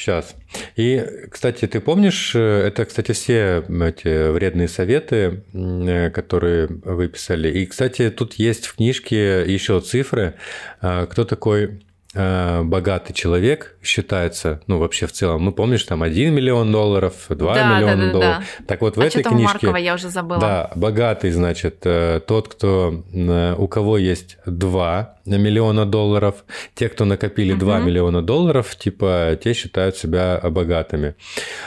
Сейчас. 0.00 0.34
И, 0.76 1.04
кстати, 1.30 1.66
ты 1.66 1.78
помнишь, 1.78 2.32
э, 2.34 2.38
это, 2.68 2.86
кстати, 2.86 3.12
все 3.12 3.62
эти 3.68 4.30
вредные 4.30 4.66
советы, 4.66 5.44
э, 5.52 6.08
которые 6.08 6.68
вы 6.68 7.08
писали. 7.08 7.50
И, 7.50 7.66
кстати, 7.66 8.08
тут 8.08 8.34
есть 8.34 8.66
в 8.66 8.76
книжке 8.76 9.44
еще 9.46 9.78
цифры. 9.80 10.36
А, 10.80 11.04
кто 11.04 11.24
такой 11.24 11.82
богатый 12.12 13.12
человек 13.12 13.76
считается, 13.82 14.60
ну, 14.66 14.78
вообще 14.78 15.06
в 15.06 15.12
целом, 15.12 15.44
ну, 15.44 15.52
помнишь, 15.52 15.84
там 15.84 16.02
1 16.02 16.34
миллион 16.34 16.72
долларов, 16.72 17.14
2 17.28 17.54
да, 17.54 17.76
миллиона 17.76 17.96
да, 17.96 18.06
да, 18.06 18.12
долларов. 18.12 18.44
Да. 18.58 18.64
Так 18.66 18.80
вот, 18.80 18.96
в 18.96 19.00
а 19.00 19.04
этой 19.04 19.22
книжке... 19.22 19.44
Маркова, 19.44 19.76
я 19.76 19.94
уже 19.94 20.08
забыла. 20.08 20.40
Да, 20.40 20.70
богатый, 20.74 21.30
значит, 21.30 21.82
э, 21.84 22.20
тот, 22.26 22.48
кто, 22.48 23.04
э, 23.12 23.54
у 23.56 23.68
кого 23.68 23.96
есть 23.96 24.38
2 24.44 25.18
миллиона 25.24 25.86
долларов, 25.86 26.44
те, 26.74 26.88
кто 26.88 27.04
накопили 27.04 27.54
2 27.54 27.76
угу. 27.76 27.84
миллиона 27.84 28.22
долларов, 28.22 28.74
типа, 28.76 29.38
те 29.42 29.54
считают 29.54 29.96
себя 29.96 30.40
богатыми. 30.42 31.14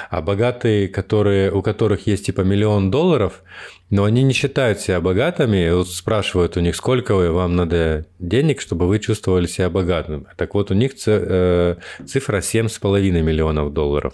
А 0.10 0.22
богатые, 0.22 0.90
которые, 0.90 1.52
у 1.52 1.62
которых 1.62 2.06
есть, 2.08 2.26
типа, 2.26 2.42
миллион 2.42 2.92
долларов, 2.92 3.44
но 3.90 4.06
они 4.06 4.24
не 4.24 4.34
считают 4.34 4.80
себя 4.80 5.02
богатыми, 5.02 5.70
вот 5.72 5.88
спрашивают 5.90 6.58
у 6.58 6.60
них, 6.60 6.76
сколько 6.76 7.16
вам 7.16 7.56
надо 7.56 8.06
денег, 8.20 8.62
чтобы 8.62 8.88
вы 8.88 9.00
чувствовали 9.00 9.46
себя 9.46 9.70
богатым. 9.70 10.28
Так 10.38 10.56
вот, 10.56 10.72
у 10.72 10.74
них 10.74 10.94
э, 11.06 11.76
цифра 12.06 12.38
7,5 12.38 13.22
миллионов 13.22 13.74
долларов. 13.74 14.14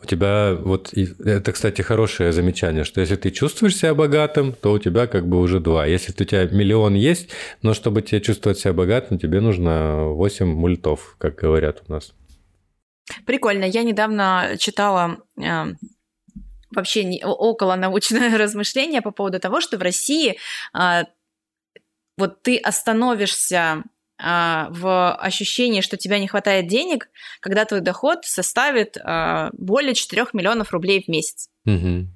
У 0.00 0.06
тебя 0.06 0.56
вот, 0.58 0.94
это, 0.94 1.52
кстати, 1.52 1.82
хорошее 1.82 2.32
замечание, 2.32 2.84
что 2.84 3.00
если 3.00 3.16
ты 3.16 3.30
чувствуешь 3.30 3.76
себя 3.76 3.94
богатым, 3.94 4.52
то 4.52 4.72
у 4.72 4.78
тебя 4.78 5.08
как 5.08 5.26
бы 5.26 5.40
уже 5.40 5.58
два. 5.58 5.86
Если 5.86 6.12
у 6.12 6.24
тебя 6.24 6.44
миллион 6.44 6.94
есть, 6.94 7.30
но 7.62 7.74
чтобы 7.74 8.02
тебе 8.02 8.20
чувствовать 8.20 8.58
себя 8.58 8.72
богатым, 8.72 9.18
тебе 9.18 9.40
нужно 9.40 10.04
8 10.06 10.46
мультов, 10.46 11.16
как 11.18 11.34
говорят 11.34 11.82
у 11.88 11.92
нас. 11.92 12.14
Прикольно. 13.26 13.64
Я 13.64 13.82
недавно 13.82 14.56
читала 14.58 15.18
э, 15.36 15.64
вообще 16.70 17.04
не, 17.04 17.24
около 17.24 17.76
научное 17.76 18.36
размышление 18.38 19.02
по 19.02 19.10
поводу 19.10 19.40
того, 19.40 19.60
что 19.60 19.78
в 19.78 19.82
России 19.82 20.38
а, 20.72 21.04
вот 22.16 22.42
ты 22.42 22.58
остановишься 22.58 23.84
а, 24.20 24.68
в 24.70 25.14
ощущении, 25.14 25.80
что 25.80 25.96
тебя 25.96 26.18
не 26.18 26.26
хватает 26.26 26.66
денег, 26.66 27.08
когда 27.40 27.64
твой 27.64 27.80
доход 27.80 28.24
составит 28.24 28.96
а, 29.00 29.50
более 29.52 29.94
4 29.94 30.26
миллионов 30.32 30.72
рублей 30.72 31.04
в 31.04 31.08
месяц. 31.08 31.48
Угу. 31.64 32.08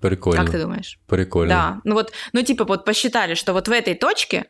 Прикольно. 0.00 0.42
Как 0.42 0.52
ты 0.52 0.60
думаешь? 0.60 0.98
Прикольно. 1.06 1.48
Да. 1.48 1.80
Ну 1.84 1.94
вот, 1.94 2.12
ну 2.32 2.42
типа 2.42 2.64
вот 2.64 2.84
посчитали, 2.84 3.34
что 3.34 3.52
вот 3.52 3.68
в 3.68 3.72
этой 3.72 3.94
точке 3.94 4.46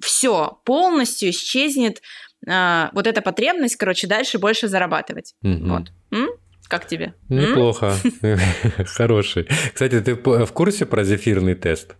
все 0.00 0.60
полностью 0.64 1.30
исчезнет 1.30 2.02
а, 2.48 2.90
вот 2.92 3.06
эта 3.06 3.22
потребность, 3.22 3.76
короче, 3.76 4.06
дальше 4.06 4.38
больше 4.38 4.68
зарабатывать. 4.68 5.34
Угу. 5.42 5.66
Вот. 5.66 5.92
М? 6.10 6.28
Как 6.68 6.86
тебе? 6.86 7.14
Неплохо. 7.28 7.94
Хороший. 8.86 9.48
Кстати, 9.72 10.00
ты 10.00 10.14
в 10.14 10.52
курсе 10.52 10.86
про 10.86 11.04
зефирный 11.04 11.54
тест? 11.54 11.96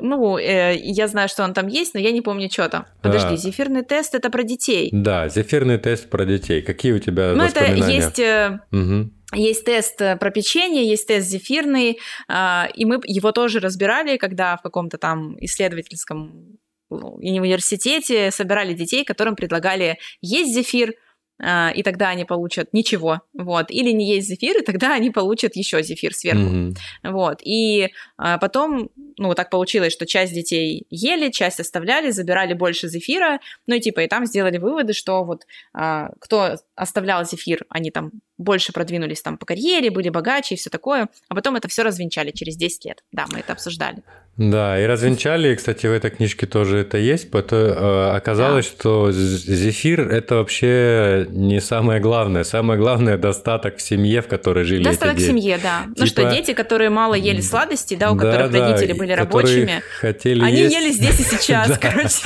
Ну, 0.00 0.38
э, 0.38 0.76
я 0.76 1.08
знаю, 1.08 1.28
что 1.28 1.42
он 1.42 1.54
там 1.54 1.66
есть, 1.66 1.94
но 1.94 2.00
я 2.00 2.12
не 2.12 2.20
помню, 2.20 2.48
что 2.50 2.68
там. 2.68 2.86
Подожди, 3.02 3.34
а. 3.34 3.36
зефирный 3.36 3.82
тест 3.82 4.14
это 4.14 4.30
про 4.30 4.44
детей. 4.44 4.90
Да, 4.92 5.28
зефирный 5.28 5.78
тест 5.78 6.08
про 6.08 6.24
детей. 6.24 6.62
Какие 6.62 6.92
у 6.92 7.00
тебя 7.00 7.32
ну, 7.34 7.44
воспоминания? 7.44 7.80
Ну, 7.80 7.84
это 7.84 7.92
есть... 7.92 8.18
Э, 8.20 8.60
угу. 8.70 9.10
Есть 9.34 9.64
тест 9.66 10.00
э, 10.00 10.16
про 10.16 10.30
печенье, 10.30 10.88
есть 10.88 11.06
тест 11.08 11.28
зефирный, 11.28 11.98
э, 12.28 12.62
и 12.74 12.84
мы 12.84 13.00
его 13.04 13.32
тоже 13.32 13.58
разбирали, 13.58 14.16
когда 14.16 14.56
в 14.56 14.62
каком-то 14.62 14.98
там 14.98 15.36
исследовательском 15.40 16.58
ну, 16.90 17.14
университете 17.14 18.30
собирали 18.30 18.72
детей, 18.72 19.04
которым 19.04 19.36
предлагали 19.36 19.98
есть 20.22 20.54
зефир, 20.54 20.94
и 21.40 21.82
тогда 21.82 22.08
они 22.10 22.24
получат 22.24 22.72
ничего, 22.72 23.22
вот, 23.32 23.70
или 23.70 23.90
не 23.92 24.08
есть 24.08 24.28
зефир, 24.28 24.58
и 24.58 24.64
тогда 24.64 24.94
они 24.94 25.10
получат 25.10 25.54
еще 25.56 25.82
зефир 25.82 26.12
сверху, 26.12 26.40
mm-hmm. 26.40 26.76
вот, 27.04 27.40
и 27.44 27.88
а, 28.16 28.38
потом, 28.38 28.90
ну, 29.18 29.34
так 29.34 29.50
получилось, 29.50 29.92
что 29.92 30.06
часть 30.06 30.32
детей 30.32 30.86
ели, 30.90 31.30
часть 31.30 31.60
оставляли, 31.60 32.10
забирали 32.10 32.54
больше 32.54 32.88
зефира, 32.88 33.40
ну, 33.66 33.74
и 33.74 33.80
типа, 33.80 34.00
и 34.00 34.08
там 34.08 34.26
сделали 34.26 34.58
выводы, 34.58 34.92
что 34.92 35.24
вот 35.24 35.46
а, 35.74 36.10
кто 36.20 36.56
оставлял 36.74 37.24
зефир, 37.24 37.64
они 37.68 37.90
там 37.90 38.12
больше 38.38 38.72
продвинулись 38.72 39.20
там 39.20 39.36
по 39.36 39.46
карьере, 39.46 39.90
были 39.90 40.08
богаче 40.08 40.54
и 40.54 40.58
все 40.58 40.70
такое, 40.70 41.08
а 41.28 41.34
потом 41.34 41.56
это 41.56 41.68
все 41.68 41.82
развенчали 41.82 42.30
через 42.30 42.56
10 42.56 42.84
лет, 42.84 43.04
да, 43.12 43.26
мы 43.30 43.40
это 43.40 43.52
обсуждали. 43.52 44.02
Да, 44.38 44.80
и 44.80 44.86
развенчали, 44.86 45.56
кстати, 45.56 45.88
в 45.88 45.90
этой 45.90 46.12
книжке 46.12 46.46
тоже 46.46 46.78
это 46.78 46.96
есть. 46.96 47.28
Потом, 47.28 47.58
э, 47.58 48.10
оказалось, 48.10 48.66
да. 48.66 48.72
что 48.72 49.10
зефир– 49.10 50.00
это 50.12 50.36
вообще 50.36 51.26
не 51.30 51.60
самое 51.60 52.00
главное. 52.00 52.44
Самое 52.44 52.78
главное– 52.78 53.18
достаток 53.18 53.78
в 53.78 53.82
семье, 53.82 54.22
в 54.22 54.28
которой 54.28 54.62
жили 54.62 54.84
Достаток 54.84 55.16
в 55.16 55.26
семье, 55.26 55.58
да. 55.60 55.86
Типа... 55.88 55.94
Ну 55.98 56.06
что, 56.06 56.30
дети, 56.30 56.54
которые 56.54 56.88
мало 56.88 57.14
ели 57.14 57.40
сладости, 57.40 57.96
да, 57.96 58.12
у 58.12 58.14
да, 58.14 58.30
которых 58.30 58.52
да, 58.52 58.68
родители 58.68 58.92
были 58.92 59.07
рабочими, 59.14 59.82
хотели 60.00 60.42
они 60.42 60.58
есть... 60.58 60.74
ели 60.74 60.90
здесь 60.90 61.20
и 61.20 61.22
сейчас, 61.22 61.78
короче. 61.80 62.18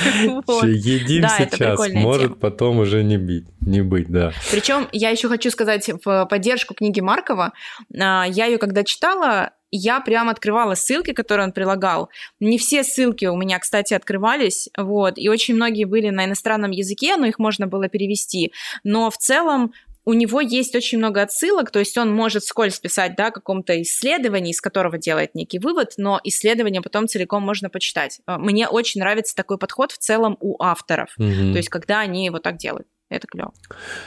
Едим 0.71 1.27
сейчас, 1.29 1.79
может 1.93 2.39
потом 2.39 2.79
уже 2.79 3.03
не 3.03 3.17
быть, 3.17 3.45
не 3.61 3.81
быть, 3.81 4.09
да. 4.09 4.33
Причем 4.51 4.87
я 4.91 5.09
еще 5.09 5.27
хочу 5.27 5.49
сказать 5.49 5.89
в 6.03 6.25
поддержку 6.25 6.73
книги 6.73 6.99
Маркова, 6.99 7.53
а, 7.99 8.25
я 8.27 8.45
ее 8.45 8.57
когда 8.57 8.83
читала, 8.83 9.51
я 9.75 9.99
прям 10.01 10.29
открывала 10.29 10.75
ссылки, 10.75 11.13
которые 11.13 11.47
он 11.47 11.51
прилагал. 11.51 12.09
Не 12.39 12.59
все 12.59 12.83
ссылки 12.83 13.25
у 13.25 13.35
меня, 13.35 13.57
кстати, 13.57 13.95
открывались, 13.95 14.69
вот, 14.77 15.17
и 15.17 15.29
очень 15.29 15.55
многие 15.55 15.85
были 15.85 16.09
на 16.09 16.25
иностранном 16.25 16.69
языке, 16.69 17.17
но 17.17 17.25
их 17.25 17.39
можно 17.39 17.65
было 17.65 17.87
перевести. 17.89 18.53
Но 18.83 19.09
в 19.09 19.17
целом 19.17 19.73
у 20.05 20.13
него 20.13 20.41
есть 20.41 20.75
очень 20.75 20.97
много 20.97 21.21
отсылок, 21.21 21.71
то 21.71 21.79
есть 21.79 21.97
он 21.97 22.13
может 22.13 22.43
скользь 22.43 22.79
писать, 22.79 23.15
да, 23.15 23.27
о 23.27 23.31
каком-то 23.31 23.81
исследовании, 23.81 24.51
из 24.51 24.61
которого 24.61 24.97
делает 24.97 25.35
некий 25.35 25.59
вывод, 25.59 25.93
но 25.97 26.19
исследование 26.23 26.81
потом 26.81 27.07
целиком 27.07 27.43
можно 27.43 27.69
почитать. 27.69 28.19
Э, 28.27 28.37
мне 28.37 28.67
очень 28.67 29.01
нравится 29.01 29.35
такой 29.35 29.57
подход 29.57 29.91
в 29.91 29.97
целом 29.97 30.37
у 30.39 30.61
авторов, 30.61 31.09
угу. 31.17 31.27
то 31.27 31.57
есть 31.57 31.69
когда 31.69 31.99
они 31.99 32.29
вот 32.29 32.43
так 32.43 32.57
делают. 32.57 32.87
Это 33.09 33.27
клево. 33.27 33.53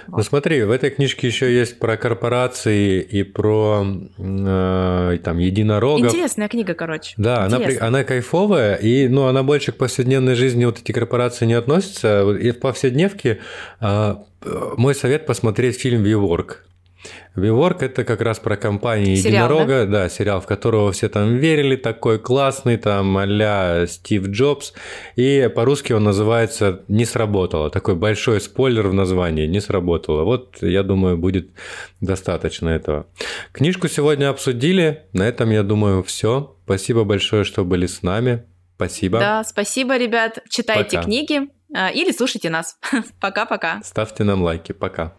Вот. 0.08 0.16
Ну 0.18 0.22
смотри, 0.24 0.64
в 0.64 0.70
этой 0.72 0.90
книжке 0.90 1.28
еще 1.28 1.54
есть 1.54 1.78
про 1.78 1.96
корпорации 1.96 3.00
и 3.00 3.22
про 3.22 3.86
э, 4.18 5.18
там 5.22 5.38
единорогов. 5.38 6.12
Интересная 6.12 6.48
книга, 6.48 6.74
короче. 6.74 7.14
Да, 7.16 7.44
она, 7.44 7.60
она 7.80 8.02
кайфовая, 8.02 8.74
и 8.74 9.06
ну, 9.06 9.26
она 9.26 9.44
больше 9.44 9.70
к 9.70 9.76
повседневной 9.76 10.34
жизни 10.34 10.64
вот 10.64 10.80
эти 10.80 10.90
корпорации 10.90 11.46
не 11.46 11.54
относятся. 11.54 12.28
И 12.32 12.50
в 12.50 12.58
повседневке 12.58 13.38
э, 13.80 14.16
мой 14.76 14.94
совет 14.94 15.26
посмотреть 15.26 15.80
фильм 15.80 16.02
«Виворк». 16.02 16.66
WeWork 17.36 17.84
это 17.84 18.04
как 18.04 18.20
раз 18.20 18.38
про 18.38 18.56
компанию 18.56 19.16
сериал, 19.16 19.50
Единорога, 19.50 19.86
да? 19.86 20.04
да, 20.04 20.08
сериал, 20.08 20.40
в 20.40 20.46
которого 20.46 20.92
все 20.92 21.08
там 21.08 21.36
верили, 21.36 21.76
такой 21.76 22.18
классный, 22.18 22.76
там 22.76 23.16
а 23.18 23.86
Стив 23.86 24.28
Джобс, 24.28 24.72
и 25.16 25.50
по-русски 25.54 25.92
он 25.92 26.04
называется 26.04 26.82
«Не 26.88 27.04
сработало», 27.04 27.70
такой 27.70 27.94
большой 27.94 28.40
спойлер 28.40 28.88
в 28.88 28.94
названии 28.94 29.46
«Не 29.46 29.60
сработало». 29.60 30.24
Вот, 30.24 30.56
я 30.62 30.82
думаю, 30.82 31.18
будет 31.18 31.50
достаточно 32.00 32.70
этого. 32.70 33.06
Книжку 33.52 33.88
сегодня 33.88 34.30
обсудили, 34.30 35.04
на 35.12 35.28
этом, 35.28 35.50
я 35.50 35.62
думаю, 35.62 36.02
все. 36.02 36.56
Спасибо 36.64 37.04
большое, 37.04 37.44
что 37.44 37.64
были 37.64 37.86
с 37.86 38.02
нами. 38.02 38.44
Спасибо. 38.76 39.18
Да, 39.18 39.44
спасибо, 39.44 39.96
ребят. 39.96 40.38
Читайте 40.48 40.96
Пока. 40.96 41.04
книги 41.04 41.48
или 41.94 42.12
слушайте 42.12 42.50
нас. 42.50 42.78
Пока-пока. 43.20 43.80
Ставьте 43.84 44.24
нам 44.24 44.42
лайки. 44.42 44.72
Пока. 44.72 45.12